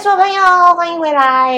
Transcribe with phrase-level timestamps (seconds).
[0.00, 0.42] 所有朋友，
[0.76, 1.52] 欢迎回来！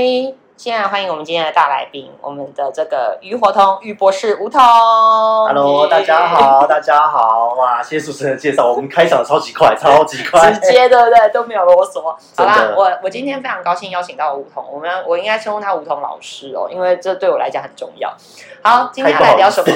[0.57, 4.61] 现在欢迎我们今天的大来宾，我们的这个鱼活通鱼博士吴彤。
[4.61, 7.55] Hello，大家好，大家好！
[7.55, 11.29] 哇，谢谢主持人介绍，我们开场超级快，超级快，直接对不对？
[11.29, 12.03] 都没有啰嗦。
[12.03, 18.13] 好啦，我我今天非常高兴邀请到吴彤，我们我应该称呼他吴彤老师哦，因为这对我来讲很重要。
[18.61, 19.73] 好，今天要来聊什么？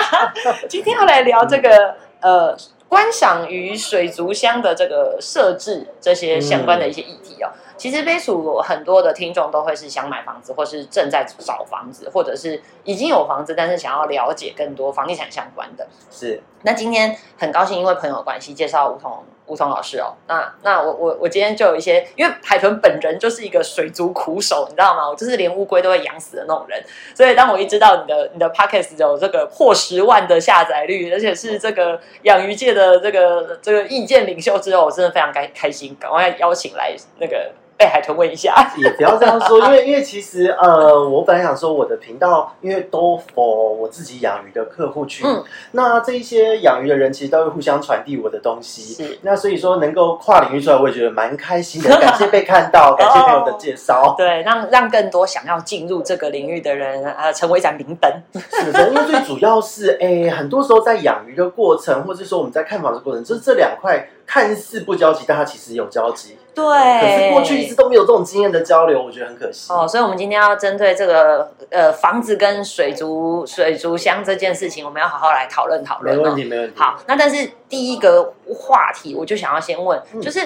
[0.70, 2.56] 今天要来聊这个呃
[2.88, 7.50] 观赏鱼水族箱的这个设置这些相关的一些议题哦。
[7.80, 15.88] 其实飞鼠很多的听众都会是想买房子，或是正在找房子，或者是已经有房子，但是想要了解更多房地产相关的。
[16.10, 20.12] 是那今天很高兴，因为朋友的关系介绍吴桐吴桐老师哦。
[20.28, 25.08] 那那我我我今天就有一些，因为海豚本人就是一个水族苦手，你知道吗？
[25.08, 26.84] 我就是连乌龟都会养死的那种人。
[27.14, 37.50] 所以当我一知道你的你的 podcast 有这个破十万的下载率，而且是这个养鱼界的这个这个意见领袖之后，我真的非常开开心，赶快邀请来那个
[37.80, 38.54] 被海豚问一下。
[38.76, 54.14] 也不要这样说，因为因为其实呃，我本来想说我的频道，因为都 for 我自己养鱼的客户群，嗯那这一些养鱼的人其实都会互相传递我的东西，是那所以说能够跨领域出来，我也觉得蛮开心的，感谢被看到，感谢朋友的介绍。
[54.18, 58.10] 对，让让更多想要进入这个领域的人呃成为一盏明灯。
[58.50, 66.36] 是的，因为最主要是，哎、很多时候在养鱼的过程，或者说我们在看房的过程，就是这两块看似不交集，但它其实有交集。
[66.54, 69.72] 对，可是过去一直都没有这种经验的交流，我觉得很可惜。
[69.72, 76.22] 哦，所以我们今天要针对这个呃房子跟水族水族箱这件事情，我们要好好来讨论讨论、哦。
[76.22, 76.78] 没问题，没问题。
[76.78, 80.40] 好，那但是第一个话题，我就想要先问，嗯就是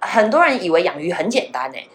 [0.00, 1.86] 很多人以为养鱼很简单哎，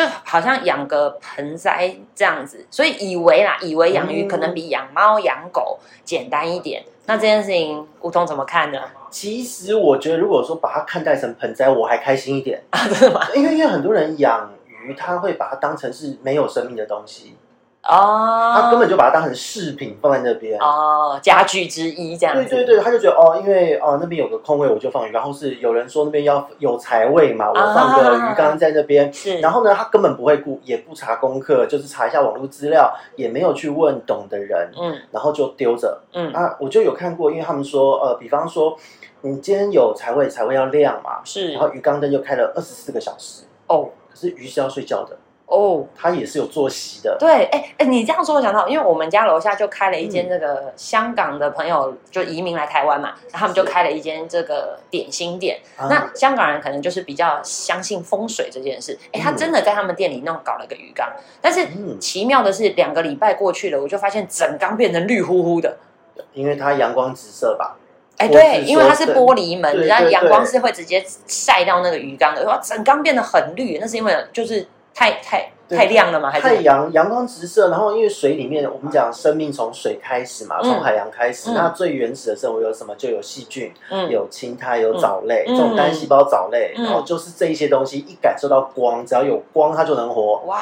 [0.00, 6.82] 就好像养个盆栽这样子，所以以为啦，以为养鱼嗯可能比养猫养狗简单一点。
[7.06, 8.78] 那这件事情，吴桐怎么看呢？
[9.10, 13.26] 其实我觉得，如果说把它看待成盆栽，我还开心一点，啊，真的吗？
[13.34, 17.34] 因为因为很多人养鱼，他会把它当成是没有生命的东西，
[17.82, 20.60] 哦，他根本就把它当成饰品放在那边。
[20.60, 22.44] 哦家具之一这样子。
[22.44, 25.12] 对对对，他就觉得哦，因为哦那边有个空位，我就放鱼。
[25.12, 29.12] 然后是有人说那边要有财位嘛，我放个鱼缸在那边。
[29.12, 36.02] 是，然后呢，他根本不会顾，也不查功课，就是查一下网络资料，也没有去问懂的人，嗯然后就丢着。
[36.12, 38.76] 嗯啊，我就有看过，因为他们说，呃，比方说
[39.22, 45.16] 你今天有财位，财位要亮嘛，是然后鱼缸灯就开了二十四个小时，哦可是鱼是要睡觉的，
[45.50, 45.84] 哦。
[45.94, 47.16] 它也是有作息的。
[47.18, 55.58] 对，哎哎，你这样说，我想到，因为我们家楼下就开了一间嗯那个香港的朋友就移民来台湾嘛，他们就开了一间这个点心店。
[55.76, 65.76] 啊那香港人可能就是比较相信风水这件事，哎，他嗯真的在他们店里弄搞了个鱼缸，但是嗯，奇妙的是，两个礼拜过去了，我就发现整缸变成绿乎乎的。
[66.34, 67.76] 因为它阳光直射吧，
[68.18, 76.30] 哎，我对，因为它是玻璃门，然后阳光是会直接晒到那个鱼缸的，哇，整缸变得很绿，那是因为就是太太太亮了吗？
[76.30, 76.46] 还是？
[76.46, 80.64] 太阳阳光直射，然后因为水里面我们讲生命从水开始嘛，嗯。
[80.64, 81.54] 从海洋开始，嗯。
[81.54, 82.94] 那最原始的生物有什么？
[82.96, 84.10] 就有细菌，嗯。
[84.10, 85.56] 有青苔，有藻类，嗯。
[85.56, 86.84] 这种单细胞藻类，嗯。
[86.84, 90.38] 然后就是这一些东西一感受到光，只要有光它就能活。
[90.46, 90.58] 哇，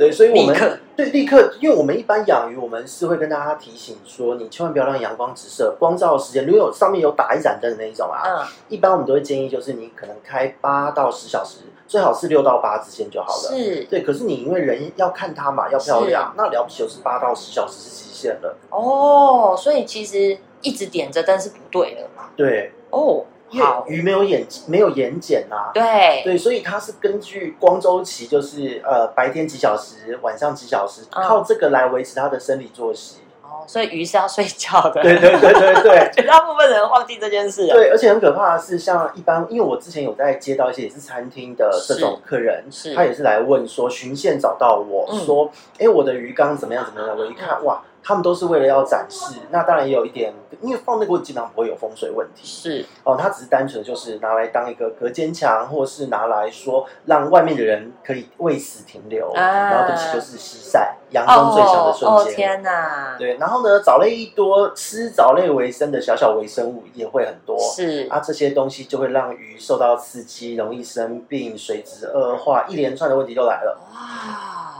[0.00, 13.54] 对，所以我们对立刻，因为我们一般养鱼，我们是会跟大家提醒说，你千万不要让阳光直射，光照的时间，如果有上面有打一盏灯的那一种啊，嗯，一般我们都会建议就是你可能开八到十小时，最好是六到八之间就好了。
[13.54, 18.56] 是对，可是你因为人要看它嘛，要漂亮，那了不起就是八到十小时是极限了。
[18.70, 23.26] 哦，所以其实一直点着灯是不对的对，哦。
[23.50, 25.70] 因为好，鱼没有眼没有眼睑啊。
[25.74, 33.16] 对，对，所以它是根据光周期，就是呃白天几小时，晚上几小时，嗯靠这个来维持它的生理作息。
[33.42, 35.02] 哦，所以鱼是要睡觉的。
[35.02, 36.10] 对对对对对。
[36.14, 37.74] 绝大部分人忘记这件事了。
[37.74, 45.50] 对，而且很可怕的是，像一般，因为我之前有在接到一些也是餐厅的这种客人，是他也是来问说，巡线找到我、嗯说，
[45.80, 47.18] 哎，我的鱼缸怎么样怎么样？
[47.18, 62.34] 我一看，哇，他们都是为了要展示，那当然也有一点，因为放那个基本上不会有风水问题是哦，它只是单纯就是拿来当一个隔间墙，或是拿来说让外面的人可以为此停留，啊然后对不起就是西晒，阳光最强的瞬哦间。
[62.34, 63.16] 天哪！
[63.18, 67.58] 对，然后呢，藻类一多，吃藻类为生的小小微生物也会很多。
[67.58, 73.78] 是啊，这些东西就会让鱼受到刺激，容易生病、水质恶化，一连串的问题就来了。
[73.92, 74.79] 哇，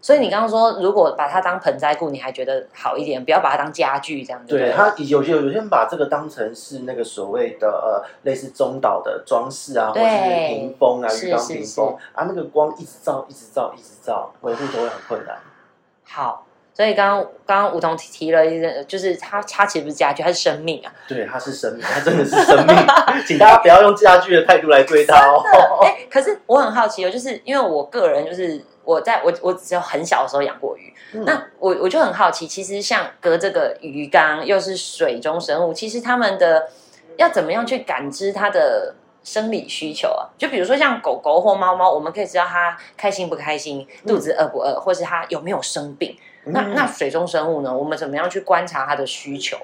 [0.00, 4.56] 所以你刚刚说，如果把它当盆栽顾，你还觉得好一点，不要把它当家具这样子。
[4.56, 15.36] 对，它有些有些人把这个当成是那个所谓的呃类似中岛的装饰啊，或者是屏风啊、鱼缸屏风啊，那个光一直照、一直照、一直照，维护都会很困难。
[16.04, 20.92] 好，所以刚刚刚刚梧桐提提了一个，就是它它其实不是家具，它是生命啊。
[21.08, 22.76] 对，它是生命，它真的是生命，
[23.26, 25.42] 请大家不要用家具的态度来对它哦。
[25.82, 36.70] 哎，可是我很好奇哦，就是因为我个人就是我在我我只有很小的时候养过鱼，那我我就很好奇，其实像隔这个鱼缸又是水中生物，其实他们的
[37.18, 40.32] 要怎么样去感知它的生理需求啊？
[40.38, 46.16] 就比如说像狗狗或猫猫，我们可以知道它开心不开心，肚子饿不饿，或是它有没有生病。
[46.44, 47.76] 那那水中生物呢？
[47.76, 49.58] 我们怎么样去观察它的需求？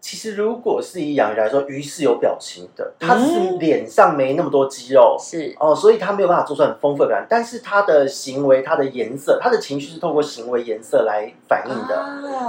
[0.00, 7.26] 其实，如果是以养鱼来说，鱼是有表情的，它是脸上没那么多肌肉，是哦，所以它没有办法做出很丰富的表情。
[7.28, 12.02] 但是它的行为、它的颜色、它的情绪是透过行为颜色来反映的。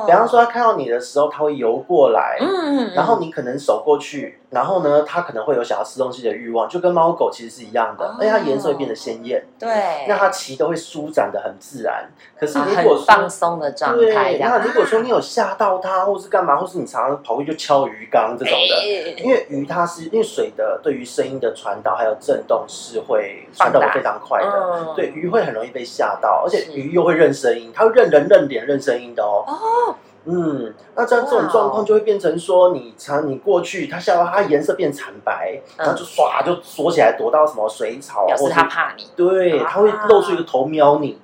[0.05, 12.09] 比方说，它看到你的时候，它会游过来，嗯，然后你可能手过去，然后呢，它可能会有想要吃东西的欲望，就跟猫狗其实是一样的，而且它颜色会变得鲜艳，对，那它鳍都会舒展的很自然。
[12.39, 17.40] 可是如果放松的状态，那如果说你有吓到它，或是干嘛，或是你常常跑。
[17.45, 29.45] 就敲鱼缸这种的，因为鱼它是因为水的对于声音的传导还有震动是会传导的非常快的，对鱼会很容易被吓到，而且鱼又会认声音，它会认人认脸认声音的哦。
[29.47, 29.95] 哦，
[30.25, 41.20] 嗯，那这样这种状况就会变成说，你常你过去，它吓到它颜色变惨白，然后就唰就缩起来躲到什么水草，表示它怕你，对，它会露出一个头瞄你。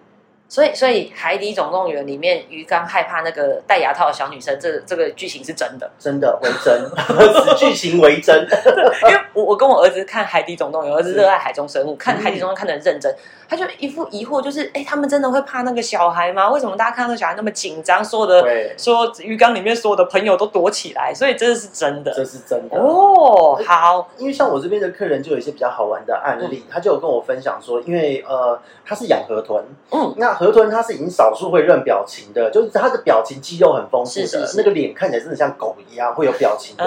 [0.49, 6.81] 所以，所以《海底总动员》里面鱼缸害怕那个戴牙套的小女生，这这个剧情是真的，真的为真，
[7.43, 8.47] 此剧情为真。
[9.09, 13.13] 因为我我跟我儿子看《海底总动员》，儿子热爱海中生物，看《海底总动员》看得很认真。
[13.49, 16.49] 他就一副疑惑，就是哎，他们真的会怕那个小孩吗？
[16.49, 18.03] 为什么大家看到那个小孩那么紧张？
[18.03, 18.43] 所有的
[18.77, 23.59] 说鱼缸里面所有的朋友都躲起来，所以这是真的，这是真的哦。
[23.65, 36.83] 好，因为像我这边的客人就有一些比较好玩的案例，他就有跟我分享说，因为呃，他是养河豚，嗯，那河豚它是已经少数会认表情的，就是它的表情肌肉很丰富的，那个脸看起来真的像狗一样会有表情的。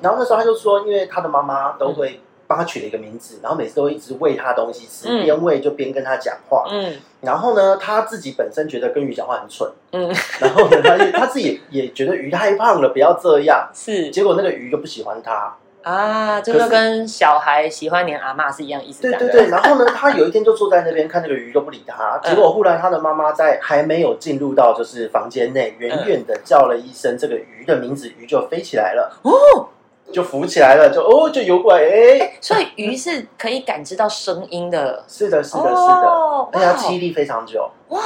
[0.00, 2.20] 然后那时候他就说，因为他的妈妈都会。
[2.46, 6.66] 帮他取了一个名字，然后每次都一直喂他东西吃，边喂就边跟他讲话。
[6.70, 9.70] 嗯，然后呢，他自己本身觉得跟鱼讲话很蠢。
[9.92, 13.68] 嗯， 然后呢，他他自己也觉得鱼太胖了，不要这样。
[13.74, 19.02] 是，结果那个鱼就不喜欢他啊，这就跟小孩喜欢黏阿妈是一样意思。
[19.02, 29.14] 对对对，然后呢，他有一天就坐在那边看那个鱼都不理他，结果忽然他的妈妈在还没有进入到就是房间内，远远的叫了一声这个鱼的名字，鱼就飞起来了。
[29.22, 29.68] 哦。
[30.12, 35.02] 就浮起来了，就哦，就游过来，哎，所以鱼是可以感知到声音的。
[35.08, 37.68] 是的，是的，是的，而且它记忆力非常久。
[37.88, 38.00] 哇，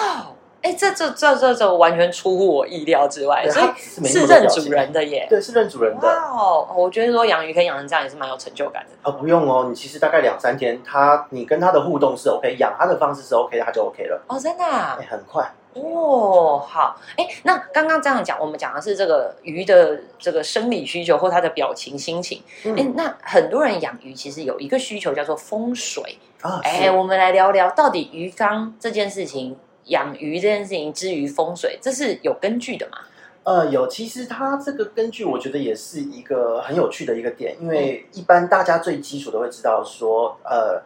[0.63, 5.27] 哎，这这这这这完全出乎我意料之外，所以是认主人的耶。
[5.29, 6.09] 对，是认主人的。
[6.09, 9.11] 哦，我觉得说养鱼可以养成这样也是蛮有成就感的。
[9.11, 14.21] 哦，不用哦，你其实大概两三天，它你跟它的互动是 OK，养它的方式是 OK，它就 OK 了。
[14.29, 14.65] 哦，真的？
[14.65, 15.53] 哎，很快。
[15.81, 22.43] 哦，好，哎，那刚刚这样讲，我们讲的是这个鱼的这个生理需求或它的表情、心情。
[22.65, 26.61] 哎，那很多人养鱼其实有一个需求叫做风水啊。
[26.65, 32.99] 哎，我们来聊聊到底鱼缸这件事情，养鱼这件事情之于风水，这是有根据的吗？
[33.45, 40.83] 呃，有，其实它这个根据，我觉得也是一个很有趣的一个点，因为一般大家最基础都会知道说，呃。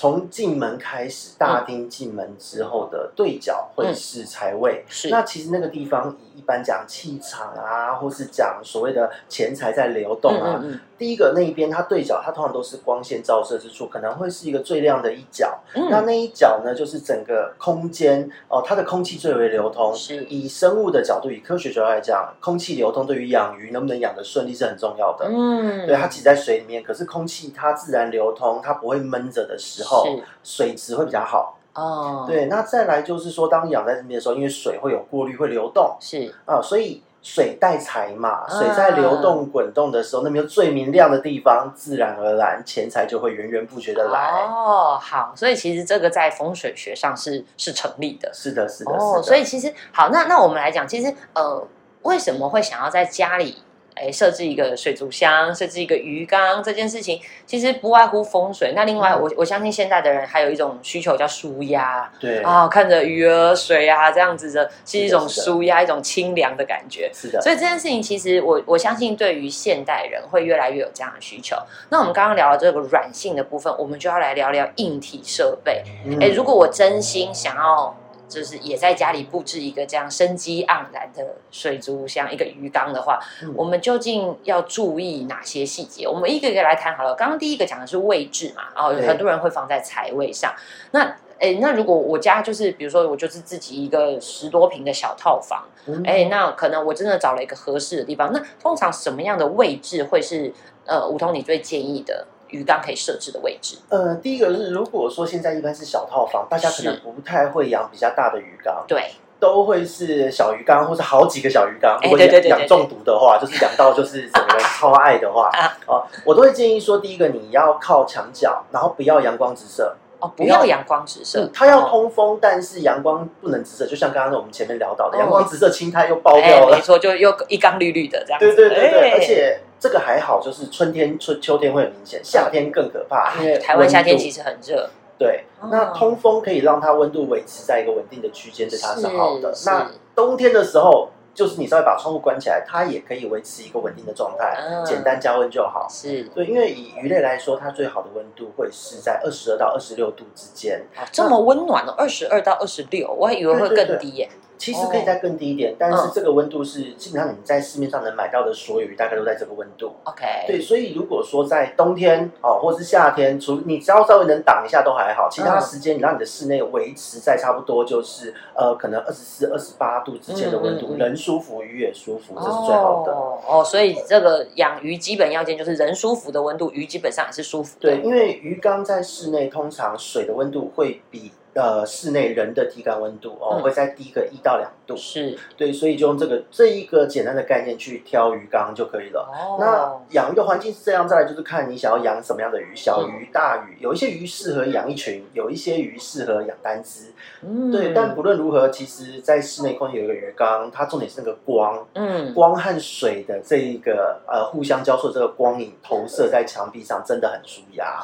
[0.00, 4.82] 从进门开始，大厅进门之后的对角会是财位。
[4.88, 10.62] 是，那其实那个地方以一般讲气场啊，或是讲所谓的钱财在流动啊。
[10.98, 15.58] 第一个那一边，它对角，它通常都是光线照射之处，可能会是一个最亮的一角。
[15.88, 19.94] 那那一角呢，就是整个空间哦，它的空气最为流通。
[19.94, 25.26] 是，以生物的角度，以科学角度来讲，空气流通对于养鱼能不能养的顺利是很重要的。
[25.30, 30.04] 嗯，对，它挤在水里面，可是空气它自然流通，它不会闷着的时候，
[30.42, 31.56] 水质会比较好。
[31.80, 35.96] 哦，对，那再来就是说，当养在这边的时候，因为水会有过滤，会流动。
[36.00, 37.02] 是啊，所以。
[37.22, 44.30] 水带财嘛，水在流动滚动的时候，那边最明亮的地方，自然而然钱财就会源源不绝的来。
[44.48, 48.32] 哦，好，所以其实这个在风水学上是是成立的。
[48.32, 48.92] 是的，是的。
[48.92, 51.62] 哦，所以其实好，那那我们来讲，其实呃，
[52.04, 53.62] 为什么会想要在家里？
[54.00, 58.72] 哎，设置一个水族箱，设置一个鱼缸，这件事情其实不外乎风水。
[58.74, 67.10] 那另外，我我相信现在的人还有一种需求叫舒压，对啊，看着鱼儿水啊这样子的，是一种舒压，一种清凉的感觉。
[67.12, 71.56] 是的，所以这件事情其实我我相信，对于现代人会越来越有这样的需求。
[71.90, 75.82] 那我们刚刚聊的这个软性的部分，我们就要来聊聊硬体设备。
[76.20, 77.94] 哎，如果我真心想要。
[78.30, 83.18] 就是也在家里布置一个这样生机盎然的水族箱，一个鱼缸的话，
[83.56, 86.06] 我们究竟要注意哪些细节？
[86.06, 87.14] 我们一个一个来谈好了。
[87.14, 90.54] 刚刚第一个讲的是位置嘛，然后很多人会放在财位上。
[90.92, 100.52] 那哎，那如果我家就是比如说我就是自己一个十多平的小套房，嗯哎，那可能我真的找了一个合适的地方，那通常什么样的位置会是
[100.84, 103.76] 呃梧桐你最建议的鱼缸可以设置的位置？
[103.88, 111.98] 呃，第一个是如果说现在一般是小套房，大家可能不太会养比较大的鱼缸，对，都会是小鱼缸或是好几个小鱼缸。
[112.02, 119.96] 哎如果养养中毒的话，就是养到就是整个人超爱的话 啊，啊，我都会建议说，第一个你要靠墙角，然后不要阳光直射。
[120.22, 126.82] 哦，不要阳光直射嗯，，它要哦通风，但是阳光不能直射，就像刚刚我们前面聊到的，哦阳光直射青苔又爆哎掉了没。
[126.82, 128.54] 错，就又一缸绿绿的这样子。
[128.54, 135.44] 对对对而且这个还好，就是春天、春秋天会很明显，夏天更可怕，因为台湾夏天其实实很热，对。
[135.60, 139.52] 哦那通风可以让它温度维持在一个稳定的区间，对它是好的。
[139.66, 145.86] 那冬天的时候，就是你稍微把窗户关起来，它也可以维持一个稳定的状态，嗯简单加温就好。
[145.90, 150.82] 是对，因为以鱼类来说，它最好的温度会是在二十二到二十六度之间。
[150.96, 154.28] 哦这么温暖哦，二十二到二十六，我还以为会更低耶。
[154.60, 159.90] 其实可以再更低一点，但是这个温度是基本上你在市面上能买到的所有鱼大概都在这个温度。
[160.04, 173.12] OK，对，所以如果说在冬天哦，或是夏天，除你只要稍微能挡一下都还好，其他嗯时间你让你的室内维持在差不多就是呃可能二十四、二十八度之间的温度，人舒服，鱼也舒服，这是最好的。
[173.12, 177.88] 哦哦，所以这个养鱼基本要件就是人舒服的温度，鱼基本上也是舒服的。
[177.88, 183.62] 对，因为鱼缸在室内通常水的温度会比呃室内人的体感温度哦、嗯。
[183.62, 184.96] 会在低个一到两度。
[184.96, 189.28] 是对，所以就用这个这一个简单的概念去挑鱼缸就可以了。
[189.32, 197.12] 哦，那养鱼的环境是这样，再来就是看你想要养什么样的鱼，小鱼、大鱼，有一些鱼适合养一群，有一些鱼适合养单只。
[197.42, 207.98] 嗯对，但不论如何，其实，在室内空间有一个鱼缸，它重点是那个光，嗯光和水的这一个呃互相交错，这个光影投射在墙壁上，真的很舒压。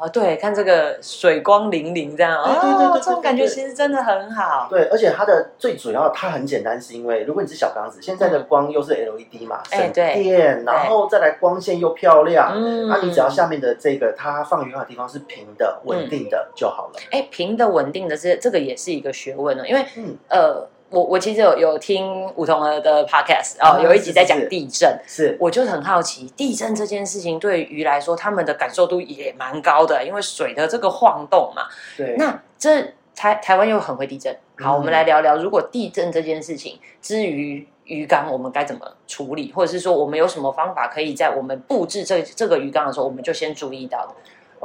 [0.00, 4.66] 哦，对，看这个水光粼粼这样，对对对对哦，这种感觉其实真的很好。
[4.68, 17.00] 对，而且它的最主要，它很简单，是因为如果你是小缸子，现在的光又是 LED 嘛，省电，然后再来光线又漂亮，嗯那、你只要下面的这个它放鱼缸的地方是平的、稳定的就好了。
[17.10, 25.36] 哎，平的稳定的这这个也是一个学问呢，因为嗯，呃，我我其实有有听梧桐儿的 podcast 哦，啊有一集在讲地震，是。
[25.40, 31.64] 我就很好奇，地震这件事情对鱼来说，他们的感受度也蛮高的，因为水的这个晃动嘛。
[31.96, 32.14] 对。
[32.16, 34.78] 那这台台湾又很会地震，好，嗯。
[34.78, 44.14] 我们来聊聊，如果地震这件事情，至于鱼缸，我们该怎么处理，或者是说我们有什么方法可以在我们布置这这个鱼缸的时候，我们就先注意到的。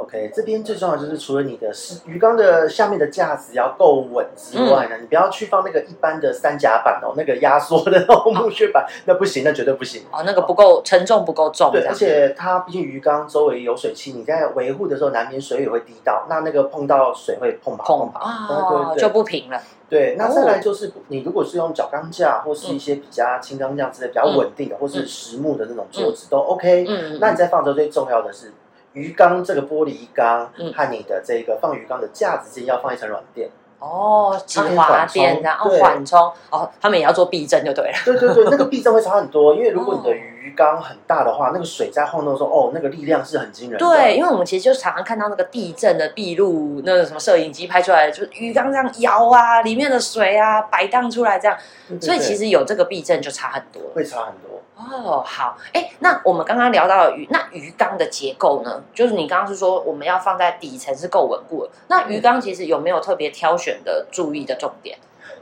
[0.00, 10.02] OK，这边最重要的就是除了你的是鱼缸的下面的架子要够稳之外嗯呢，你不要去放那个一般的三甲板哦，那个压缩的那种木屑板，那不行，那绝对不行。
[10.10, 18.20] 哦，那个不够沉重，不够重，对，而且它毕竟鱼缸周围有水汽，你在维护的时候难免水也会滴到，那那个碰到水会碰跑碰跑。
[18.20, 19.60] 啊、对对就不平了。
[19.90, 26.86] 对，那哦再来就是你如果是用角钢架或是一些比较轻钢架之类比较稳定的，或是实木的那种桌子都 OK。
[26.88, 28.52] 嗯，那你在放的时候最重要的是
[28.92, 33.48] 鱼缸这个玻璃缸嗯和你的这个放鱼缸的架子间要放一层软垫。
[33.78, 37.96] 哦，防滑垫这样，哦，对缓冲，哦，他们也要做避震就对了。
[38.04, 43.86] 对对对，那个避震会差很多，因为如果你的哦鱼缸很大的话，那个水在晃动的时候，哦，那个力量是很惊人的。
[43.86, 51.56] 对，因为我们其实就常常看到那个地震的闭路，那个什么摄影机拍出来的，就是鱼缸这样摇啊，里面的水啊摆荡出来这样，
[51.88, 53.82] 对，对所以其对实有这个避震就差很多。
[53.94, 54.60] 会差很多。
[54.76, 58.82] 哦，好，哎，那我们刚刚聊到的鱼，那鱼缸的结构呢？
[58.94, 64.98] 就是你刚刚是说我们要放在底层是够稳固的，那鱼缸其实有没有特别挑选的注意的重点？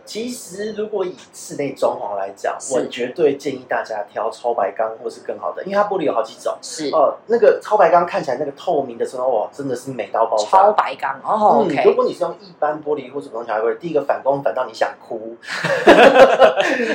[0.08, 6.56] 其实，如果以室内装潢来讲，我绝对建议大家挑超白钢或是更好的，因为它玻璃有好几种。
[6.62, 6.88] 是。
[6.94, 10.44] 哦、那个超白钢看起来那个透明的时候，哇，真的是美到爆炸。
[10.46, 15.36] 超白钢哦嗯，如果你是用一般玻璃或者普通小玻璃，第一个反光反到你想哭，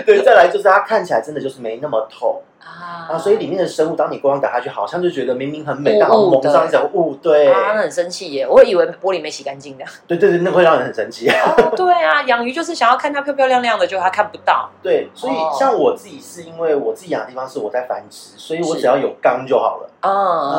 [0.07, 8.47] 对，再来就是它看起来真的就是没那么透啊啊，所以里面的生物，当你光打下去，好像就觉得明明很美，雾但好像雾的蒙上一层雾，对，啊，那很生气耶！
[8.47, 9.83] 我以为玻璃没洗干净的。
[10.07, 11.29] 对对对，那会让人很生气。
[11.75, 14.69] 对啊，养鱼就是想要看它漂漂亮亮的，结果它看不到。
[14.81, 19.89] 对，所以哦像我自己是因为我自己养的地方是我在繁殖，所以我只要有缸就好了。
[20.01, 20.11] 嗯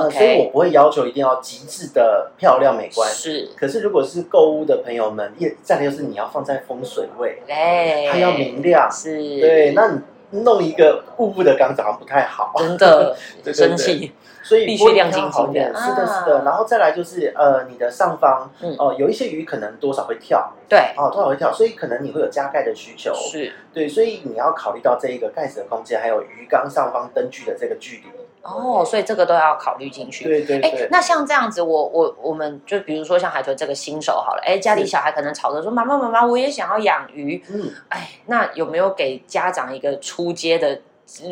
[0.05, 3.09] 呃，所以我不会要求一定要极致的漂亮美观。
[3.11, 8.91] 是，可是如果是购物的朋友们，也再来就是你要放在风水位，哎，它要明亮。
[8.91, 10.01] 是，对，那你
[10.31, 12.53] 弄一个雾雾的缸子好像不太好。
[12.59, 13.17] 真的
[13.53, 14.13] 生气。
[14.43, 16.43] 所以必须亮晶晶的是的，啊是的。
[16.45, 23.15] 然后再来就是呃，你的上方嗯哦、有一些鱼可能多少会跳对，哦，多少会跳，所以可能你会有加盖的需求。
[23.15, 28.11] 是，对，所以你要考虑到这一个盖子的空间，还有鱼缸上方灯具的这个距离。
[28.45, 30.25] 哦，所以这个都要考虑进去。
[30.25, 40.79] 对对对哎，，那像这样子，我我我们就比如说像海豚这个新手好了，哎，家里小孩可能吵着说妈妈妈妈，我也想要养鱼，嗯，哎，那有没有给家长一个出街的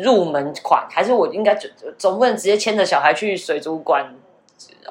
[0.01, 0.87] 入门款？
[0.89, 4.05] 还是我应该总总不能直接牵着小孩去水族馆？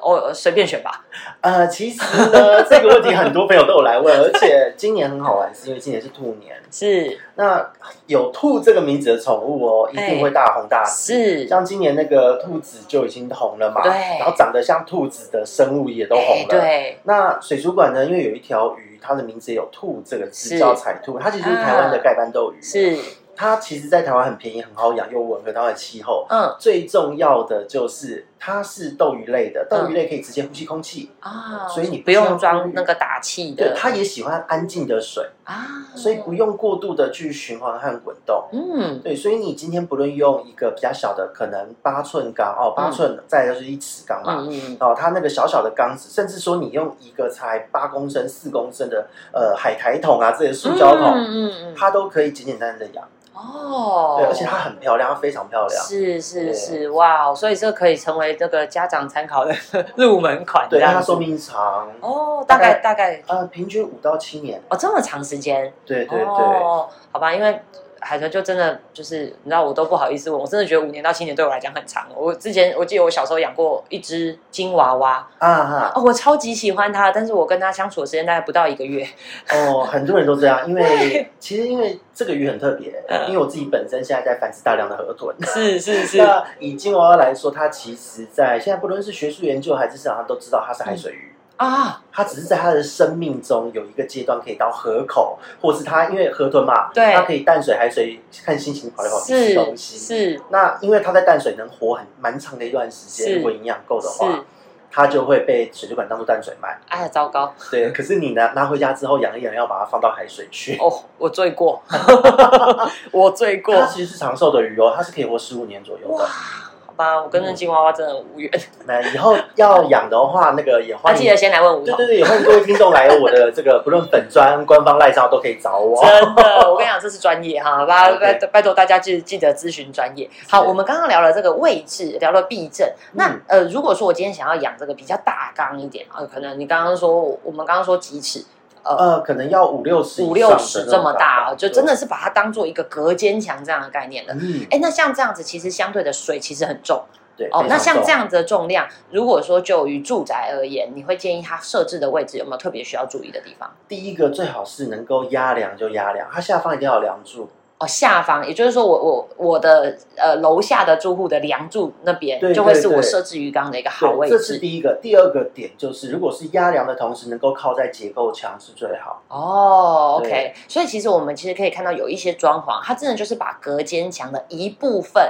[0.01, 1.05] 哦，随便选吧。
[1.41, 1.99] 呃，其实
[2.31, 6.55] 呢， 这个问题很多朋友都有来问，而且今年很好玩，是因为今年是兔年。
[6.71, 7.71] 是那
[8.07, 11.13] 有兔这个名字的宠物哦，一定会大红大紫。
[11.13, 16.47] 是，像今年那个兔子就已经红了嘛，对然后长得像兔子的生物也都红哎了。
[16.47, 22.61] 对，那水族馆呢，因为有一条鱼，它的名字也有“兔”这个字，叫彩兔，它其实就是台湾的盖斑斗鱼。
[22.61, 22.97] 是，
[23.35, 26.25] 它其实，在台湾很便宜，很好养，又吻合它的气候。
[26.29, 26.55] 嗯。
[26.59, 33.63] 最重要的就是它是斗鱼类的，斗鱼类可以直接呼吸空气，啊，所以你不用装那个打气的。
[33.63, 38.47] 对，的它也喜欢安静的水，啊，所以不用过度的去循环和滚动。
[38.51, 38.99] 嗯。
[39.01, 44.45] 对，所以你今天不论用一个比较小的，可能八寸缸哦，八寸，再就是一尺缸嘛，
[44.79, 53.03] 哦，它那个小小的缸子，甚至说你用一个才八公升、四公升的呃海苔桶啊，这些塑胶桶，嗯嗯嗯，它都可以简简单单的养。
[53.33, 55.83] 哦，对，而且它很漂亮，它非常漂亮。
[55.83, 57.33] 是是是，哇！
[57.33, 59.53] 所以这可以成为这个家长参考的
[59.97, 64.61] 入门款，对，它寿命长，哦，大概大概呃，平均五到七年。
[64.69, 67.59] 哦这么长时间，对对对，哦，好吧，因为
[68.03, 72.07] 海豚就真的就是你知道，我都不好意思问，我真的觉得五年到七年对我来讲很长。
[72.15, 79.07] 我之前我记得我小时候养过一只金娃娃，啊哈，哦，我超级喜欢它，但是我跟它相处的时间大概不到一个月，
[79.51, 85.35] 哦，很多人都这样，因为其实因为这个鱼很特别，嗯因为我自己本身现在在繁殖大量的河豚。
[85.41, 91.32] 是是 是，那以金娃娃来说，它其实在现在不论是学术研究还是市场上都知道它是海水鱼。
[91.57, 99.97] 啊，它只是在它的生命中有一个阶段可以到河口，或是它因为河豚嘛，对它可以淡水、海水看心情跑来跑去吃东是西。
[99.97, 104.43] 是那因为它在淡水能活很蛮长的一段时间，如果营养够的话，，
[104.91, 106.77] 它就会被水族馆当做淡水卖。
[106.89, 110.77] 哎呀，糟糕对，可是你拿拿回家之后养一养，要把它放到海水去。
[110.77, 111.81] 哦，我醉过，
[113.11, 116.62] 我醉过，它其实是长寿的鱼哦，它是可以活十五年左右的。，好
[116.95, 118.51] 吧，我跟那金娃娃真的无缘，
[118.85, 121.95] 那以后要养的话，那个也那欢迎记得先来问吴彤。
[121.97, 126.03] 对对对，也欢迎各位听众来我的这个不论粉砖、官方赖账都可以找我。
[126.03, 130.29] 真的，我跟你讲，这是专业哈， 拜 OK 拜拜托大家记记得咨询专业。
[130.49, 132.91] 好，我们刚刚聊了这个位置，聊了避震。
[133.13, 138.43] 那嗯呃，如果说我今天想要养这个比较大缸一点，呃，可能你刚刚说，我们刚刚说几尺，
[138.83, 144.33] 呃，可能要五六十五六十这么大哦，就真的是把它当做一个隔间墙这样的概念了。
[144.33, 147.03] 嗯，哎，那像这样子，其实相对的水其实很重
[147.37, 147.65] 对哦。
[147.67, 153.73] 那像这，样子的重量，如果说就于住宅而言，你会建议它设置的位置有没有特别需要注意的地方？
[153.87, 157.49] 第一个最好是能够压梁就压梁，它下方一定要有梁柱。
[157.83, 164.57] 哦，下方，也就是说我，我我的呃楼下的住户的梁柱那边，对就会是我设置鱼缸的一个好位置这是。
[164.57, 164.97] 第一个。
[165.01, 169.21] 第二个点就是，如果是压梁的同时能够靠在结构墙是最好。
[169.27, 175.21] 哦，OK，所以其实我们其实可以看到有一些装潢，它真的就是把隔间墙的一部分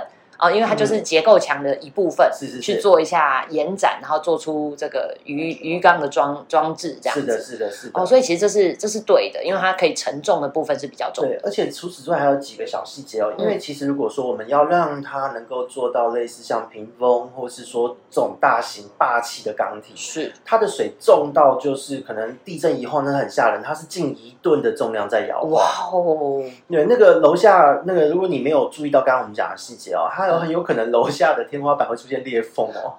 [0.43, 7.21] 啊、因为它就是结构墙的一部分，是是是去做一下延展，然后做出这个鱼鱼缸的装装置这样子。
[7.21, 8.01] 是的，是的，是的。
[8.01, 13.34] 哦，所以其实这是这是对的，因为它可以承重的部分是比较重的。，对而且除此之外还有几个小细节哦。
[13.38, 25.41] 因嗯为其实如果说我们要让它能够做到类似像屏风，或是说这种大型霸气的钢体，是它的水重到就是可能地震以后，那很吓人，它是近一吨的重量在摇。
[25.43, 32.95] 哇哦，对，那个楼下那个，如果你没有注意到刚刚我们讲的细节哦，它有很有可能楼下的天花板会出现裂缝哦，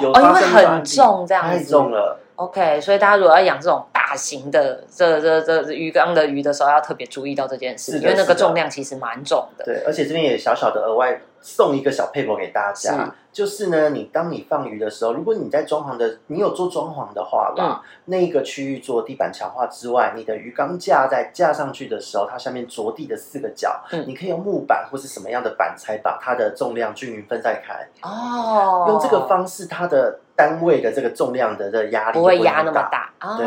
[0.00, 2.20] 有哦，因为很，重这样子，太重了。
[2.36, 9.64] OK，所以大家如果要养这种大型的这这这鱼缸的鱼的时候，要特别注意到这件事，因为那个重量其实蛮重的。
[9.64, 17.80] 对，而且这边也小小的额外送一个小配博给大是家，就是呢，你当你放鱼的时候，如果你在装潢的，你有做装潢的话啦，嗯。
[18.06, 24.04] 那一个区域做地板强化之外，你的鱼缸架在架上去的时候，它下面着地的四个角，嗯。
[24.06, 33.10] 你可以用木板或是什么样的板材把它的重量均匀分散开，哦，用这个方式，它的单位的这个重量的这压力不会压那么大。
[33.38, 33.46] 对。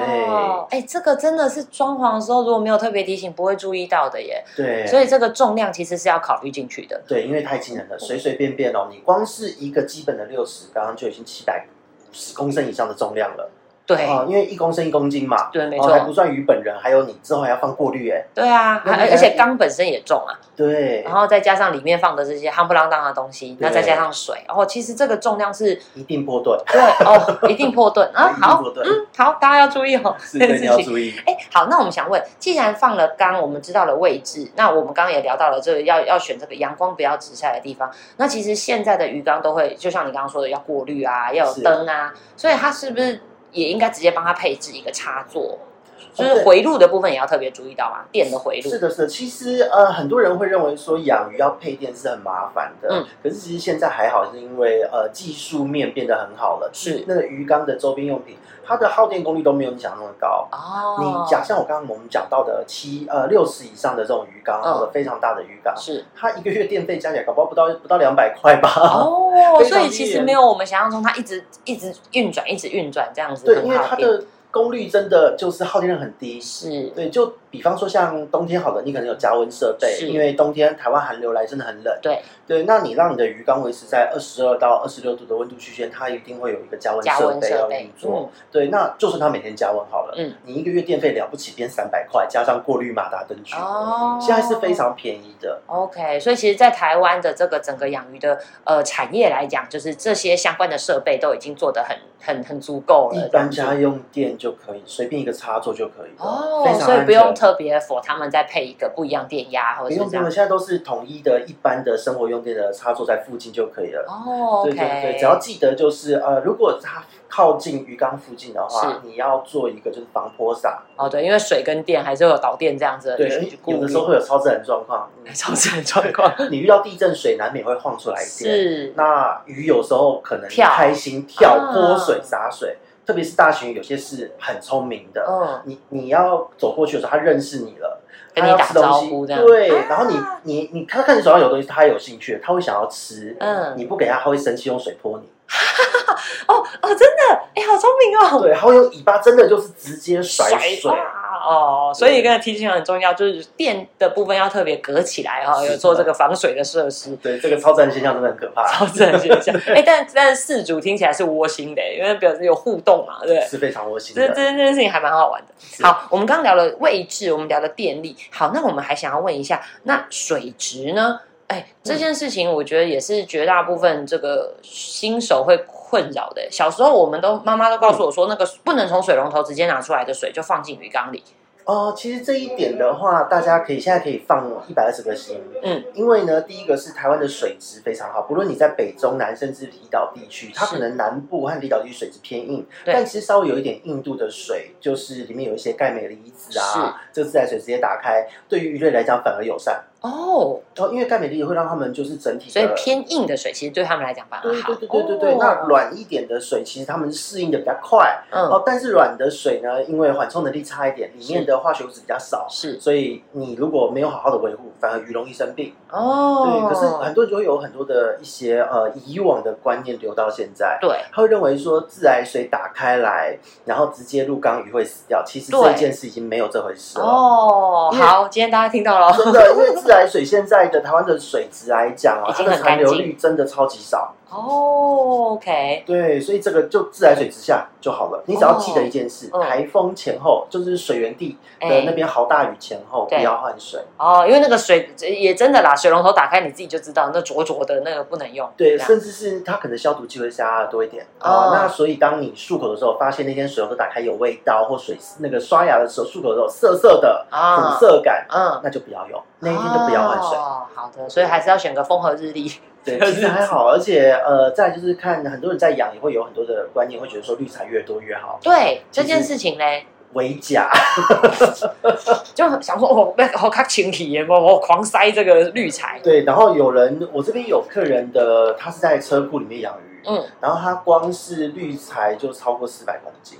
[0.69, 4.43] 哎，这个真的是装潢的时候如果没有特别提醒，不会注意到的耶。
[4.55, 6.99] 对，所以这个重量其实是要考虑进去的。
[7.07, 13.51] 对，因为太惊人了，随随便便哦，你光是一个个基本的六十刚刚就已经七百五十公升以上的重量了。
[13.87, 14.05] 对。
[14.05, 15.87] 啊，因为一公升一公斤嘛，对，没错。
[15.87, 21.01] 还不，算鱼本人，还有你之后还要放过滤，哎，对啊，而而且缸本身也重啊，对。
[21.03, 28.35] 然，后再加上里面放的这些夯不啷当的东西，那再加上水，然哦，其实这个重量是一定破盾，对哦， 一定破盾啊。
[28.41, 30.63] 好，嗯，好，大家要注意哦， 这件事情。
[30.63, 31.13] 你要注意。
[31.25, 37.89] 哎，好，那我们想问，既然放了缸，我们知道了位置，那我们刚刚也聊到了这个要要选这个阳光不要直晒的地方。
[38.17, 41.61] 那其实现在的鱼缸都会，就像你刚刚说的，要过滤啊，要有是。
[41.61, 43.21] 灯啊，所以它是不是
[43.51, 45.66] 也应该直接帮他配置一个插座？
[46.13, 48.69] 就是回路的部分也要特别注意到嘛，电的回路。
[48.69, 49.07] 是的，是的。
[49.07, 60.47] 其实呃，很多人会认为说养鱼要配电是很麻烦的，嗯可是其实现在还好，是因为呃技术面变得很好了，是那个鱼缸的周边用品，它的耗电功率都没有你想那么高。
[60.51, 68.69] 哦，你假像我刚刚我们讲到的七呃六十以上的这种鱼缸，嗯或者非常大的鱼缸，是它一个月电费加起来搞不好不到不到两百块吧？
[68.75, 69.31] 哦，
[69.67, 73.77] 所以其实没有我们想象中它一直一直运转，一直运转这样子，对，因为。
[73.87, 76.39] 它的功率真的就是耗电量很低。
[76.41, 81.99] 是对，就比方说像冬天好了，你可能有加温设备，因为冬天台湾寒流来真的很冷。
[82.01, 88.31] 对对，那你让你的鱼缸维持在二十二到二十六度的温度区间，它一定会有一个加温加设备要运作。
[88.49, 95.61] 对，那就算它每天加温好了，嗯，你一个月电费了不起变三百块，加上过滤马达灯具，哦，现在是非常便宜的。
[95.65, 103.25] OK，所以其实，在台湾的这个整个养鱼的呃产业来讲，就是这些相关的设备都已经做得很很很足够了。
[103.25, 110.31] 一般家用电就可以，随便一个插座就可以了，哦所以不用特别 for 他们再配一个不一样电压或者是这样。
[110.31, 114.05] 现在都是统一的一般的生活用电的插座在附近就可以了。
[114.07, 118.75] 哦对对对，只要记得就是呃，如果它靠近鱼缸附近的是。
[118.77, 120.83] 话，你要做一个就是防泼洒。
[120.95, 123.27] 哦对，因为水跟电还是会有导电这样子的对
[123.65, 126.33] 有的时候会有超自然状况，嗯 超自然状况。
[126.49, 128.55] 你遇到地震，水难免会晃出来一点。
[128.55, 128.93] 是。
[128.95, 130.69] 那鱼有时候可能跳。
[130.69, 131.71] 开心跳、啊。
[131.73, 135.25] 泼水、洒水，特别是大型鱼，有些是很聪明的。
[135.27, 135.61] 嗯。
[135.65, 138.01] 你你要走过去的时候，它认识你了，
[138.41, 143.35] 跟你打它要吃东西招呼这样对，啊然后你你你他看你手上有东西，他有兴趣，他会想要吃。
[143.39, 145.29] 嗯你不给他，他会生气，用水泼你。
[146.47, 150.91] 哦哦真的哎好聪明哦，对，还有尾巴，真的就是直接甩水。
[150.91, 150.97] 哇
[151.45, 157.15] 哦，所以刚才提醒很重要，就是电的部分要特别隔起来哈、哦，有做这个防水的设施。
[157.17, 163.39] 对，这个超自然现象真的很可怕， 超自然现象，哎、但但是事主听起来是窝心的，因为表示有互动嘛，对？
[163.41, 164.47] 是非常窝心这这。
[164.47, 165.83] 这件事情还蛮好玩的。
[165.83, 168.15] 好，我们刚刚聊了位置，我们聊了电力。
[168.31, 171.19] 好，那我们还想要问一下，那水质呢？
[171.47, 176.45] 哎，这件事情我觉得也是绝大部分这个新手会困扰的。
[176.51, 181.23] 小时候我们都妈妈都告诉我说，那个不能从水龙头直接拿出来的水就放进鱼缸里。
[181.63, 199.83] 哦，其实这一点的话，大家可以现在可以放一百二十个心，嗯，因为呢，第一个是台湾的水质非常好，不论你在北中南甚至离岛地区，它可能南部和离岛地区水质偏硬，但其实稍微有一点硬度的水，就是里面有一些钙镁离子啊，这个自来水直接打开，对于鱼类来讲反而友善。
[200.07, 204.73] 哦，哦，因为钙镁离子会让他们就是整体，所以偏硬的水其实对他们来讲反而好。
[204.73, 208.23] 对对对对对那软一点的水，其实他们适应的比较快。
[208.31, 215.73] 嗯哦，但是软的水呢，因为缓冲能力差一点，里面的化学物质比较少，是所以你如果没有好好的维护，反而鱼容易生病。
[215.89, 225.23] 哦，对，可是很多人就会有很多的一些呃以往的观念留到现在，对他会认为说自来水打开来，然后直接入缸鱼会死掉。
[225.25, 227.05] 其实这件事已经没有这回事了。
[227.05, 229.11] 哦，好，今天大家听到了。
[229.17, 234.13] 真的，因为自来水现在的台湾的水质来讲啊，已经它的残留率真的超级少。
[234.29, 238.21] 哦，OK，对，所以这个就自来水之下就好了。
[238.25, 243.79] 你只要记得一件事：台风前后，就是水源地的哎那边好大雨前后，不要换水。
[243.97, 248.49] 哦，因为那个水也真的啦，水龙头打开你自己就知道，那浊浊的那个不能用。
[248.57, 260.37] 对，甚至是它可能消毒剂会加多一点哦啊、那所以当你漱口的时候，发现那天水龙头打开有味道，或水那个刷牙的时候漱口的时候涩涩的、啊苦涩感，嗯，那就不要用，那一天就不要换水。
[260.37, 262.51] 哦，好的，所以还是要选个风和日丽。
[262.87, 270.71] 对， 其实还好，而且呃，再就是看很多人在养，也会有很多的观念，会觉得说绿材越多越好，对这件事情嘞，伪假。
[272.33, 275.99] 就想说哦，那好卡情体耶，我我狂塞这个绿材。
[276.03, 283.39] 对，然后有人，我这边有客人的，他是在车库里面养鱼，嗯，然后他光是绿材就超过四百公斤，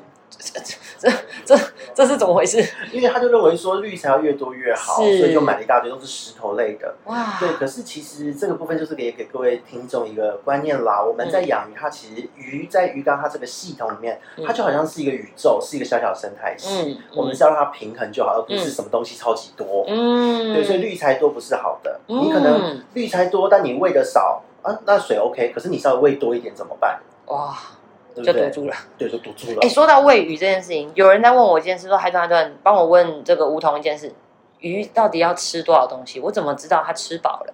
[1.00, 1.10] 这
[1.46, 1.58] 这
[1.94, 2.64] 这是怎么回事？
[2.92, 6.96] 因为他就认为说绿材要越多越好，所以就买了一大堆都是石头类的。
[7.06, 11.04] 哇，对，可是其实这个部分就是给给各位听众一个观念啦。
[11.04, 16.70] 我们在养鱼，它其实鱼在鱼缸它这个系统里面，嗯它就好像是一个宇宙，是一个小小的生态系。
[16.70, 19.86] 嗯，我们是要让它平衡就好，而不是嗯什么东西超级多。
[19.88, 22.00] 嗯，对，所以绿材多不是好的。
[22.08, 27.00] 嗯你可能绿材多，但你喂的少啊，那水 OK，可是你稍微喂多一点怎么办？
[27.28, 27.58] 哇，
[28.24, 28.50] 对对？
[28.50, 28.76] 就堵住了。
[28.98, 29.70] 对，就堵住了哎、。
[29.70, 34.14] 说到喂鱼这件事情，有人在问我一件事，说海豚海豚，帮我问这个梧桐一件事：
[34.60, 36.20] 鱼到底要吃多少东西？
[36.20, 37.54] 我怎么知道它吃饱了？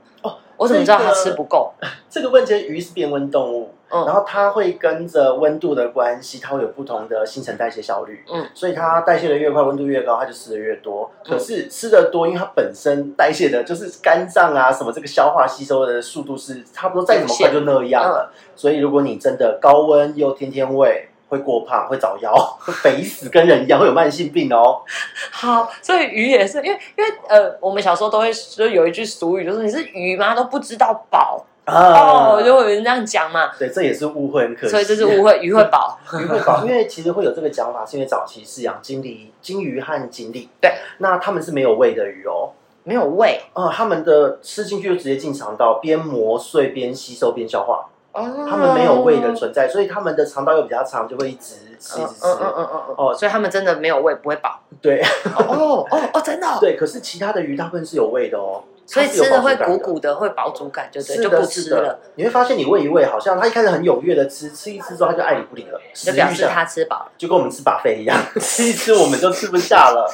[0.64, 1.74] 哦，我怎么知道它吃不够？
[2.10, 8.24] 这个问题，鱼是变温动物，嗯然后它会跟着温度的关系，它会有不同的新陈代谢效率。
[8.32, 11.10] 嗯，所以它代谢的越快，温度越高，它就吃的越多。
[11.26, 18.32] 嗯可是吃的多，因为它本身代谢的就是肝脏啊什么这个消化吸收的速度是差不多再怎么快就那样了。
[18.32, 22.32] 嗯所以如果你真的高温又天天喂，会过胖， 会早夭，
[22.64, 24.82] 会肥死，跟人一样会有慢性病哦。
[25.32, 30.36] 好，所以鱼也是，因为因为呃，我们小时候都会就有一句俗语，就是你是鱼吗？
[30.36, 33.52] 都不知道饱啊，哦，就会有人这样讲嘛。
[33.58, 34.72] 对，这也是误会，很可惜。
[34.72, 35.98] 所以这是误会，鱼会饱。
[36.22, 42.52] 鱼会饱，因为其实会有这个讲法，是因为早期是养金鲤、金鱼和锦鲤，对，那他们是没有胃的鱼哦，
[42.84, 52.26] 没有胃呃，他们的吃进去就直接进肠道，边磨碎边吸收边消化，哦，他们没有胃的存在，所以他们的肠道又比较长，就会一直吃一直吃。
[52.26, 54.60] 嗯嗯嗯嗯嗯哦哦，所以他们真的没有胃，不会饱。
[54.84, 55.02] 对
[55.36, 56.58] 哦哦哦，真的哦。
[56.62, 61.98] 对，可是其他的鱼大部分是有味的哦，所以吃的会鼓鼓的，会饱足感，就对，是，就不吃了，。
[62.16, 67.12] 你会发现你喂一喂，好像他一开始很踊跃的吃，吃一吃之后他就爱理不理了，就表示他吃饱了。
[67.18, 70.12] 就跟我们吃把费一样， 吃一吃我们就吃不下了。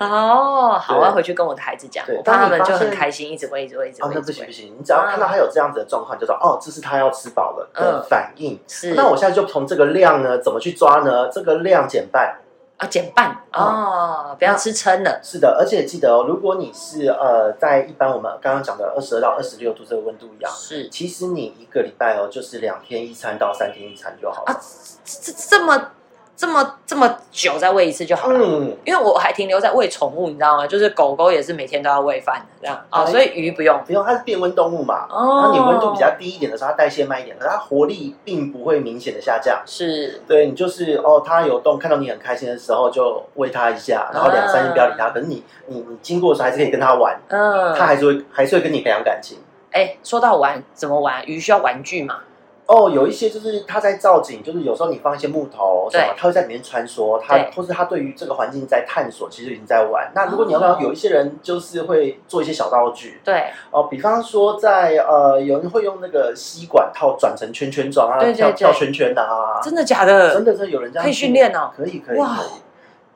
[0.00, 4.32] 哦，好，我要回去跟我的孩子讲，对我怕他们就很开心，一直喂，一直喂，一直哦，喂，那一直喂。
[4.32, 8.58] 不行不行，你只要看到他有这样子的状况，就说哦，这是他要吃饱了的嗯反应。
[8.66, 11.28] 是，那我现在就从这个量呢，怎么去抓呢？
[11.28, 12.38] 这个量减半。
[12.78, 15.20] 啊减半哦，不要吃撑了。
[15.22, 24.52] 是的，而且记得哦，如果你是呃在一般我们刚刚讲的二十二到二十六度这个温度一样，是其实你一个礼拜哦，就是两天一餐到三天一餐就好了。
[24.52, 24.60] 啊，
[25.04, 25.92] 这这么
[26.36, 28.38] 这么这么久再喂一次就好了。
[28.38, 30.66] 嗯，因为我还停留在喂宠物，你知道吗？
[30.66, 33.80] 就是狗狗也是每天都要喂饭的这样啊、哎所以鱼不用。
[33.86, 35.06] 不用，它是变温动物嘛。
[35.08, 39.62] 哦然后你温度比较低一点的时候，它代谢慢一点，可是它活力并不会明显的下降。
[39.64, 45.08] 是对你就是哦，它有动，看到你很开心的时候就喂它一下，然后两三天不要理它。
[45.10, 49.38] 可是你你你经过的时候还是可以跟它玩，嗯，它还是会还是会跟你培养感情。
[49.72, 52.18] 哎，说到玩怎么玩，鱼需要玩具嘛？
[52.66, 60.10] 哦，有一些就是他在造景，就是有时候你放一些木头什么对，它会在里面穿梭，他或是他对于这个环境在探索，其实已经在玩。
[60.14, 63.20] 那如果你要不哦要有一些人就是会做一些小道具？
[63.24, 63.44] 对。
[63.70, 68.36] 哦，比方说在呃，有人会用那个吸管套转成圈圈状啊，对对对。
[68.36, 70.34] 跳跳圈圈的啊，真的假的？
[70.34, 71.70] 真的真的有人这样可以训练哦。
[71.76, 72.36] 可以可以哇。
[72.36, 72.46] 可以。